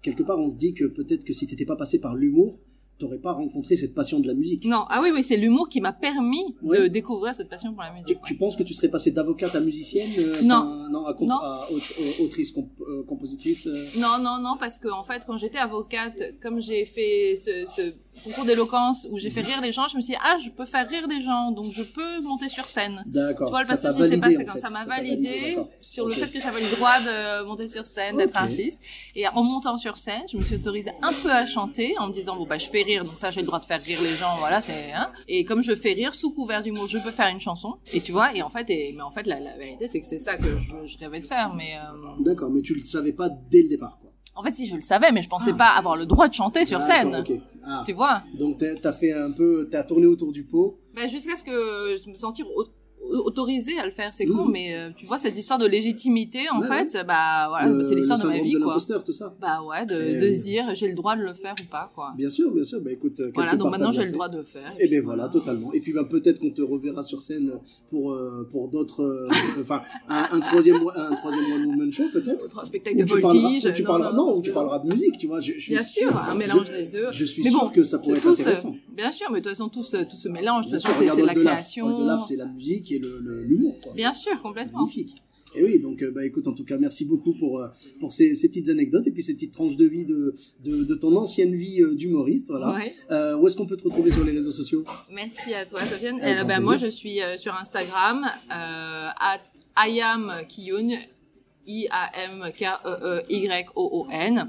quelque 0.03 0.23
part, 0.23 0.39
on 0.39 0.49
se 0.49 0.57
dit 0.57 0.75
que 0.75 0.85
peut-être 0.85 1.25
que 1.25 1.33
si 1.33 1.47
t'étais 1.47 1.65
pas 1.67 1.77
passé 1.77 1.99
par 1.99 2.15
l'humour, 2.15 2.59
t'aurais 2.99 3.19
pas 3.19 3.33
rencontré 3.33 3.77
cette 3.77 3.93
passion 3.95 4.21
de 4.21 4.27
la 4.27 4.33
musique. 4.33 4.65
Non, 4.65 4.87
ah 4.89 5.01
oui, 5.03 5.11
oui, 5.13 5.23
c'est 5.23 5.37
l'humour 5.37 5.69
qui 5.69 5.83
m'a 5.83 5.93
permis 5.93 6.41
de 6.63 6.87
découvrir 6.87 7.35
cette 7.35 7.51
passion 7.51 7.75
pour 7.75 7.83
la 7.83 7.93
musique. 7.93 8.19
tu 8.25 8.33
ouais. 8.33 8.39
penses 8.39 8.57
que 8.57 8.63
tu 8.63 8.73
serais 8.73 8.89
passée 8.89 9.11
d'avocate 9.11 9.55
à 9.55 9.61
musicienne 9.61 10.09
euh, 10.19 10.41
Non. 10.43 10.89
non, 10.89 11.05
à, 11.05 11.13
comp- 11.13 11.29
Non. 11.29 11.37
à 11.43 11.69
aut- 11.71 12.25
autrice, 12.25 12.53
comp- 12.53 12.71
euh, 12.81 13.03
compositrice. 13.05 13.67
euh, 13.67 13.85
Non, 13.99 14.17
non, 14.23 14.39
non, 14.41 14.57
parce 14.59 14.79
que 14.79 14.89
en 14.89 15.03
fait, 15.03 15.25
quand 15.27 15.37
j'étais 15.37 15.59
avocate, 15.59 16.23
comme 16.41 16.59
j'ai 16.59 16.87
fait 16.87 17.35
ce, 17.37 17.67
ce 17.67 17.83
concours 18.25 18.45
d'éloquence 18.45 19.07
où 19.11 19.19
j'ai 19.19 19.31
fait 19.31 19.41
rire 19.43 19.61
les 19.61 19.73
gens, 19.73 19.89
je 19.89 19.97
me 19.97 20.01
suis 20.01 20.15
dit, 20.15 20.19
ah, 20.23 20.39
je 20.43 20.51
peux 20.51 20.67
faire 20.67 20.89
rire 20.89 21.09
des 21.09 21.21
gens, 21.23 21.51
donc 21.53 21.73
je 21.73 21.83
peux 21.83 22.21
monter 22.21 22.49
sur 22.49 22.69
scène. 22.69 23.03
D'accord. 23.07 23.47
Tu 23.49 23.51
vois, 23.51 23.63
le 23.63 23.69
passage 23.69 23.95
qui 23.95 24.09
s'est 24.09 24.19
passé 24.19 24.45
quand 24.45 24.59
ça 24.59 24.71
m'a 24.71 24.85
validé 24.85 25.57
sur 25.81 26.07
le 26.07 26.13
fait 26.13 26.29
que 26.29 26.41
j'avais 26.41 26.61
le 26.61 26.77
droit 26.77 26.99
de 27.01 27.45
monter 27.45 27.69
sur 27.69 27.87
scène, 27.87 28.17
d'être 28.17 28.37
artiste. 28.37 28.81
Et 29.15 29.27
en 29.29 29.43
montant 29.43 29.77
sur 29.77 29.97
scène, 29.99 30.23
je 30.31 30.37
me 30.37 30.43
suis 30.43 30.57
autorisée 30.57 30.93
un 31.03 31.13
peu 31.13 31.31
à 31.31 31.47
chanter 31.47 31.95
en 31.99 32.09
me 32.09 32.13
disant, 32.13 32.37
bon, 32.37 32.47
bah, 32.47 32.59
je 32.59 32.67
fais 32.67 32.83
rire, 32.83 33.05
donc 33.05 33.15
ça, 33.17 33.31
j'ai 33.31 33.41
le 33.41 33.47
droit 33.47 33.61
de 33.61 33.65
faire 33.65 33.83
rire 33.83 34.01
les 34.03 34.15
gens, 34.15 34.37
voilà, 34.39 34.61
c'est, 34.61 34.93
hein. 34.93 35.11
Et 35.29 35.45
comme 35.45 35.63
je 35.63 35.75
fais 35.75 35.93
rire, 35.93 36.15
sous 36.15 36.33
couvert 36.33 36.63
d'humour, 36.63 36.89
je 36.89 36.99
peux 36.99 37.11
faire 37.11 37.29
une 37.29 37.41
chanson. 37.41 37.75
Et 37.93 38.01
tu 38.01 38.13
vois, 38.13 38.35
et 38.35 38.43
en 38.43 38.51
fait, 38.51 38.69
et, 38.71 38.93
mais 38.97 39.03
en 39.03 39.11
fait, 39.11 39.27
la, 39.27 39.41
la 39.41 39.57
vérité, 39.57 39.87
c'est 39.89 40.01
que 40.01 40.07
c'est 40.07 40.19
ça 40.19 40.37
que 40.37 40.59
je, 40.61 40.87
je 40.87 40.99
rêvais 40.99 41.21
de 41.21 41.27
faire, 41.27 41.55
mais, 41.55 41.75
euh, 41.77 42.23
D'accord, 42.25 42.51
mais 42.51 42.63
tu 42.63 42.75
le 42.75 42.85
savais 42.85 43.13
pas 43.13 43.29
dès 43.51 43.63
le 43.63 43.69
départ, 43.69 43.99
quoi. 44.01 44.06
En 44.37 44.43
fait, 44.43 44.55
si 44.55 44.67
je 44.67 44.77
le 44.77 44.83
savais, 44.83 45.11
mais 45.13 45.23
je 45.23 45.29
pensais 45.29 45.51
Ah. 45.55 45.59
pas 45.59 45.69
avoir 45.79 45.97
le 45.97 46.07
droit 46.07 46.29
de 46.29 46.35
chanter 46.35 46.65
sur 46.67 46.83
scène. 46.83 47.25
Ah. 47.67 47.83
Tu 47.87 47.93
vois? 47.93 48.23
Donc 48.39 48.63
t'as 48.83 48.93
fait 48.93 49.13
un 49.13 49.33
peu, 49.33 49.69
t'as 49.71 49.83
tourné 49.83 50.07
autour 50.07 50.31
du 50.33 50.45
pot. 50.45 50.79
Ben, 50.95 51.09
jusqu'à 51.09 51.35
ce 51.37 51.43
que 51.45 51.97
je 52.03 52.09
me 52.09 52.15
sentir 52.15 52.47
au- 53.11 53.27
autorisée 53.27 53.79
à 53.79 53.85
le 53.87 53.91
faire, 53.93 54.13
c'est 54.15 54.27
con, 54.27 54.45
Mhm. 54.47 54.53
mais 54.53 54.75
euh, 54.75 54.91
tu 54.97 55.07
vois 55.07 55.19
cette 55.19 55.37
histoire 55.39 55.59
de 55.59 55.67
légitimité 55.67 56.41
en 56.53 56.61
Ouais, 56.61 56.67
fait, 56.69 57.05
bah 57.07 57.47
voilà, 57.49 57.69
Le- 57.69 57.83
c'est 57.83 57.95
l'histoire 57.95 58.19
de 58.21 58.27
ma 58.27 58.39
vie 58.41 58.53
de 58.53 58.59
quoi. 58.59 58.67
l'imposteur, 58.69 59.05
tout 59.05 59.13
ça. 59.13 59.35
Bah 59.41 59.63
ouais, 59.69 59.87
de, 59.87 59.95
Eh 59.95 60.15
de 60.17 60.33
se 60.33 60.41
dire 60.43 60.65
j'ai 60.75 60.89
le 60.89 60.95
droit 60.95 61.17
de 61.17 61.23
le 61.23 61.35
faire 61.35 61.55
ou 61.61 61.65
pas 61.71 61.91
quoi. 61.95 62.13
Bien 62.17 62.29
sûr, 62.29 62.51
bien 62.53 62.65
sûr. 62.65 62.81
Bah 62.81 62.93
écoute, 62.93 63.21
euh, 63.21 63.31
Voilà, 63.35 63.57
donc 63.57 63.71
maintenant 63.71 63.93
j'ai 63.93 64.05
le 64.05 64.13
droit 64.13 64.29
de 64.29 64.39
le 64.39 64.45
faire. 64.45 64.73
Et 64.79 64.89
bien 64.89 65.01
voilà, 65.03 65.29
totalement. 65.29 65.73
Et 65.73 65.81
puis 65.81 65.93
bah, 65.93 66.05
peut-être 66.09 66.39
qu'on 66.39 66.51
te 66.51 66.63
reverra 66.63 67.03
sur 67.03 67.21
scène 67.21 67.53
pour 67.91 68.13
euh, 68.13 68.47
pour 68.51 68.69
d'autres, 68.69 69.03
euh, 69.03 69.29
enfin 69.61 69.83
un, 70.09 70.29
un 70.33 70.41
troisième 70.41 70.77
un 70.95 71.15
troisième 71.15 71.45
one 71.53 71.67
woman 71.67 71.93
show 71.93 72.05
peut-être. 72.13 72.49
Pour 72.49 72.61
un 72.61 72.65
spectacle 72.65 72.97
de 72.97 73.05
voltige. 73.05 73.73
tu 73.75 73.83
non, 73.83 73.89
parleras, 73.89 74.13
non, 74.13 74.41
tu 74.41 74.51
parleras 74.53 74.79
de 74.81 74.93
musique, 74.93 75.19
tu 75.19 75.27
vois. 75.27 75.41
Je, 75.41 75.53
je 75.55 75.59
suis 75.61 75.73
Bien 75.73 75.83
sûr, 75.83 76.17
un 76.17 76.35
mélange 76.35 76.71
des 76.71 76.87
deux. 76.87 77.09
Je 77.13 77.25
suis 77.25 77.43
sûr 77.45 77.71
que 77.73 77.85
ça 77.85 77.99
pourrait 77.99 78.17
être 78.19 78.27
euh, 78.27 78.33
intéressant. 78.33 78.75
Bien 78.95 79.11
sûr, 79.11 79.27
mais 79.31 79.41
de 79.41 79.45
toute 79.45 79.53
façon 79.57 79.69
tout 79.69 79.83
se, 79.83 80.29
mélange. 80.29 80.67
De 80.67 80.71
toute 80.73 80.81
façon, 80.87 81.15
c'est 81.15 81.23
la 81.23 81.35
création. 81.35 82.19
C'est 82.27 82.37
la 82.37 82.47
musique 82.47 82.91
et 82.97 83.01
l'humour. 83.45 83.79
Bien 83.95 84.13
sûr, 84.13 84.41
complètement. 84.43 84.81
Magnifique. 84.81 85.23
Et 85.55 85.63
oui, 85.63 85.79
donc 85.79 86.03
euh, 86.03 86.11
bah 86.11 86.27
écoute, 86.27 86.49
en 86.49 86.53
tout 86.53 86.65
cas, 86.65 86.77
merci 86.77 87.05
beaucoup 87.07 87.33
pour 87.33 87.61
euh, 87.61 87.69
pour 88.01 88.13
ces, 88.13 88.35
ces 88.35 88.49
petites 88.49 88.69
anecdotes 88.69 89.07
et 89.07 89.11
puis 89.11 89.23
ces 89.23 89.35
petites 89.35 89.53
tranches 89.53 89.77
de 89.77 89.87
vie 89.87 90.05
de 90.05 90.35
de, 90.65 90.85
de 90.85 90.95
ton 90.95 91.17
ancienne 91.17 91.55
vie 91.55 91.81
euh, 91.81 91.95
d'humoriste, 91.95 92.49
voilà. 92.49 92.75
Ouais. 92.75 92.93
Euh, 93.11 93.37
où 93.39 93.47
est-ce 93.47 93.57
qu'on 93.57 93.67
peut 93.67 93.77
te 93.77 93.85
retrouver 93.85 94.11
sur 94.11 94.25
les 94.25 94.33
réseaux 94.33 94.51
sociaux? 94.51 94.85
Merci 95.11 95.55
à 95.55 95.65
toi, 95.65 95.81
Sofiane. 95.87 96.21
Euh, 96.23 96.61
moi, 96.61 96.77
je 96.77 96.89
suis 96.89 97.21
sur 97.37 97.55
Instagram, 97.55 98.27
euh, 98.51 99.09
at 99.19 99.41
I-A-M-K-E-E-Y-O-O-N. 101.67 104.47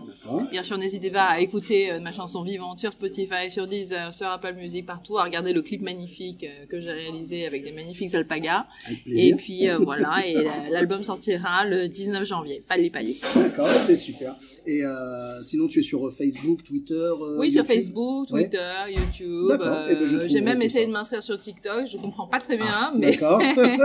Bien 0.51 0.63
sûr, 0.63 0.77
n'hésitez 0.77 1.11
pas 1.11 1.25
à 1.25 1.39
écouter 1.39 1.91
euh, 1.91 1.99
ma 1.99 2.11
chanson 2.11 2.43
vivante 2.43 2.79
sur 2.79 2.91
Spotify, 2.91 3.49
sur 3.49 3.67
Deezer, 3.67 4.13
sur 4.13 4.27
Apple 4.27 4.53
Music, 4.55 4.85
partout, 4.85 5.17
à 5.17 5.23
regarder 5.23 5.53
le 5.53 5.61
clip 5.61 5.81
magnifique 5.81 6.43
euh, 6.43 6.65
que 6.69 6.79
j'ai 6.79 6.91
réalisé 6.91 7.45
avec 7.45 7.63
des 7.63 7.71
magnifiques 7.71 8.13
alpagas. 8.15 8.65
Et 9.05 9.33
puis 9.35 9.69
euh, 9.69 9.77
voilà, 9.77 10.25
et 10.25 10.33
la- 10.33 10.69
l'album 10.69 11.03
sortira 11.03 11.65
le 11.65 11.87
19 11.87 12.25
janvier. 12.25 12.63
Pali 12.67 12.89
Pali. 12.89 13.19
D'accord, 13.35 13.67
c'est 13.85 13.95
super. 13.95 14.35
Et 14.65 14.83
euh, 14.83 15.41
sinon, 15.41 15.67
tu 15.67 15.79
es 15.79 15.81
sur 15.81 16.11
Facebook, 16.11 16.63
Twitter 16.63 16.93
euh, 16.93 17.37
Oui, 17.37 17.51
sur 17.51 17.61
YouTube? 17.63 17.75
Facebook, 17.75 18.29
Ouais. 18.31 18.43
Twitter, 18.49 18.73
YouTube. 18.89 19.47
D'accord. 19.49 19.67
euh, 19.67 19.87
Eh 19.91 19.95
ben, 19.95 20.27
J'ai 20.27 20.41
même 20.41 20.61
essayé 20.61 20.83
ça. 20.83 20.87
de 20.87 20.93
m'inscrire 20.93 21.23
sur 21.23 21.39
TikTok. 21.39 21.85
Je 21.87 21.97
comprends 21.97 22.27
pas 22.27 22.39
très 22.39 22.57
bien, 22.57 22.91
mais 22.95 23.11
D'accord. 23.11 23.41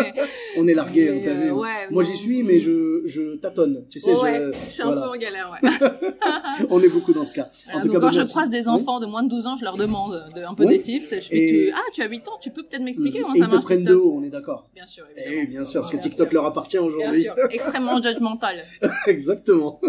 on 0.57 0.67
est 0.67 0.75
largué, 0.75 1.11
Mais, 1.11 1.21
on 1.21 1.25
t'a 1.25 1.35
vu. 1.35 1.51
ouais, 1.53 1.69
Moi, 1.91 2.05
j'y 2.05 2.17
suis, 2.17 2.43
mais 2.43 2.59
je, 2.61 3.03
je 3.07 3.22
tâtonne. 3.41 3.85
Tu 3.91 3.99
sais, 4.01 4.15
ouais, 4.15 4.43
je, 4.53 4.59
je 4.67 4.73
suis 4.73 4.83
un 4.83 4.87
voilà. 4.87 5.03
peu 5.03 5.09
en 5.09 5.17
galère. 5.17 5.51
Ouais. 5.63 5.71
on 6.71 6.81
est 6.81 6.89
beaucoup 6.89 7.13
dans 7.13 7.25
ce 7.25 7.33
cas. 7.33 7.51
Voilà, 7.65 7.79
en 7.79 7.83
tout 7.83 7.89
donc 7.89 8.01
cas, 8.01 8.07
quand 8.09 8.13
je 8.13 8.23
croise 8.29 8.51
des 8.51 8.69
enfants 8.69 9.01
de 9.01 9.07
moins 9.07 9.23
de 9.23 9.29
12 9.29 9.47
ans, 9.47 9.57
je 9.57 9.65
leur 9.65 9.77
demande 9.77 10.25
de, 10.37 10.43
un 10.43 10.55
peu 10.55 10.67
des 10.67 10.81
tips. 10.81 11.11
Je 11.15 11.21
fais, 11.21 11.37
Et- 11.37 11.67
tu... 11.69 11.73
ah, 11.75 11.81
tu 11.93 12.03
as 12.03 12.09
8 12.09 12.29
ans, 12.29 12.39
tu 12.41 12.51
peux 12.51 12.63
peut-être 12.63 12.83
m'expliquer 12.83 13.21
comment 13.23 13.35
Et 13.35 13.39
ça 13.39 13.45
ils 13.45 13.49
te 13.49 13.55
marche 13.55 13.65
prennent 13.65 13.85
de 13.85 13.95
haut, 13.95 14.15
on 14.17 14.23
est 14.23 14.31
d'accord. 14.31 14.69
Bien 14.75 14.87
sûr, 14.87 15.05
Eh 15.17 15.47
bien 15.47 15.65
sûr, 15.65 15.81
parce 15.81 15.91
que 15.91 15.97
Bien 15.97 16.03
TikTok 16.09 16.29
sûr. 16.29 16.35
leur 16.35 16.47
appartient 16.47 16.77
Bien 16.77 16.87
aujourd'hui. 16.87 17.23
sûr, 17.25 17.35
extrêmement 17.51 18.01
judgmental. 18.03 18.63
Exactement. 19.07 19.81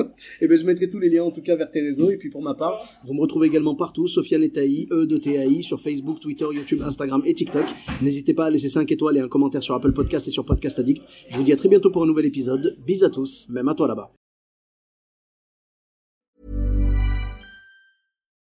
Et 0.41 0.47
ben 0.47 0.57
je 0.57 0.65
mettrai 0.65 0.89
tous 0.89 0.99
les 0.99 1.09
liens 1.09 1.23
en 1.23 1.31
tout 1.31 1.41
cas 1.41 1.55
vers 1.55 1.71
tes 1.71 1.81
réseaux. 1.81 2.09
Et 2.11 2.17
puis 2.17 2.29
pour 2.29 2.41
ma 2.41 2.53
part, 2.53 2.79
vous 3.03 3.13
me 3.13 3.21
retrouvez 3.21 3.47
également 3.47 3.75
partout, 3.75 4.07
Sofiane 4.07 4.43
Etaï, 4.43 4.87
E 4.91 5.05
de 5.05 5.17
TAI, 5.17 5.61
sur 5.61 5.79
Facebook, 5.81 6.19
Twitter, 6.19 6.45
YouTube, 6.53 6.81
Instagram 6.83 7.21
et 7.25 7.33
TikTok. 7.33 7.65
N'hésitez 8.01 8.33
pas 8.33 8.45
à 8.45 8.49
laisser 8.49 8.69
5 8.69 8.91
étoiles 8.91 9.17
et 9.17 9.21
un 9.21 9.27
commentaire 9.27 9.63
sur 9.63 9.75
Apple 9.75 9.93
Podcast 9.93 10.27
et 10.27 10.31
sur 10.31 10.45
Podcast 10.45 10.79
Addict. 10.79 11.03
Je 11.29 11.37
vous 11.37 11.43
dis 11.43 11.53
à 11.53 11.55
très 11.55 11.69
bientôt 11.69 11.89
pour 11.89 12.03
un 12.03 12.07
nouvel 12.07 12.25
épisode. 12.25 12.77
Bis 12.85 13.03
à 13.03 13.09
même 13.49 13.67
à 13.69 13.75
toi 13.75 13.87
là-bas. 13.87 14.11